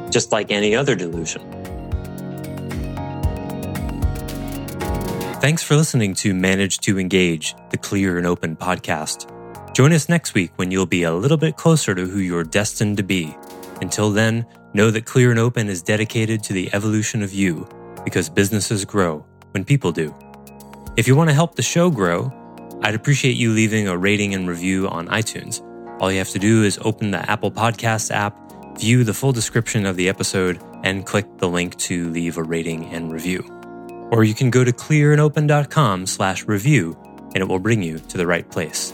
just 0.10 0.34
like 0.34 0.51
any 0.51 0.75
other 0.75 0.95
delusion. 0.95 1.41
Thanks 5.39 5.63
for 5.63 5.77
listening 5.77 6.15
to 6.15 6.34
Manage 6.34 6.79
to 6.79 6.99
Engage, 6.99 7.56
the 7.69 7.77
Clear 7.77 8.17
and 8.17 8.27
Open 8.27 8.58
podcast. 8.58 9.29
Join 9.73 9.93
us 9.93 10.10
next 10.10 10.34
week 10.34 10.51
when 10.58 10.69
you'll 10.69 10.86
be 10.86 11.03
a 11.03 11.13
little 11.13 11.38
bit 11.38 11.56
closer 11.56 11.95
to 11.95 12.06
who 12.06 12.19
you're 12.19 12.43
destined 12.43 12.97
to 12.97 13.03
be. 13.03 13.34
Until 13.84 14.12
then, 14.12 14.46
know 14.74 14.91
that 14.91 15.04
Clear 15.04 15.30
and 15.30 15.38
Open 15.38 15.67
is 15.67 15.82
dedicated 15.82 16.41
to 16.43 16.54
the 16.54 16.74
evolution 16.74 17.22
of 17.22 17.34
you 17.34 17.67
because 18.06 18.30
businesses 18.30 18.86
grow 18.86 19.26
when 19.52 19.65
people 19.65 19.91
do. 19.91 20.15
If 20.96 21.06
you 21.06 21.17
want 21.17 21.30
to 21.30 21.34
help 21.34 21.56
the 21.56 21.62
show 21.62 21.91
grow, 21.91 22.32
I'd 22.82 22.96
appreciate 22.96 23.36
you 23.36 23.52
leaving 23.52 23.89
a 23.89 23.98
rating 23.98 24.34
and 24.36 24.48
review 24.48 24.88
on 24.88 25.10
iTunes. 25.10 25.62
All 26.00 26.10
you 26.10 26.17
have 26.19 26.30
to 26.30 26.39
do 26.39 26.63
is 26.63 26.80
open 26.82 27.12
the 27.12 27.30
Apple 27.30 27.52
Podcasts 27.52 28.10
app, 28.10 28.34
view 28.80 29.04
the 29.04 29.13
full 29.13 29.34
description 29.34 29.86
of 29.86 29.98
the 29.98 30.08
episode, 30.08 30.63
and 30.86 31.06
click 31.06 31.26
the 31.39 31.50
link 31.50 31.76
to 31.80 32.10
leave 32.12 32.38
a 32.38 32.43
rating 32.43 32.86
and 32.86 33.12
review. 33.12 33.43
Or 34.13 34.24
you 34.24 34.34
can 34.34 34.50
go 34.50 34.63
to 34.63 34.72
clearandopen.com 34.72 36.06
slash 36.06 36.46
review 36.46 36.98
and 37.36 37.41
it 37.41 37.50
will 37.50 37.60
bring 37.60 37.84
you 37.84 38.00
to 38.00 38.17
the 38.17 38.28
right 38.28 38.50
place. 38.50 38.93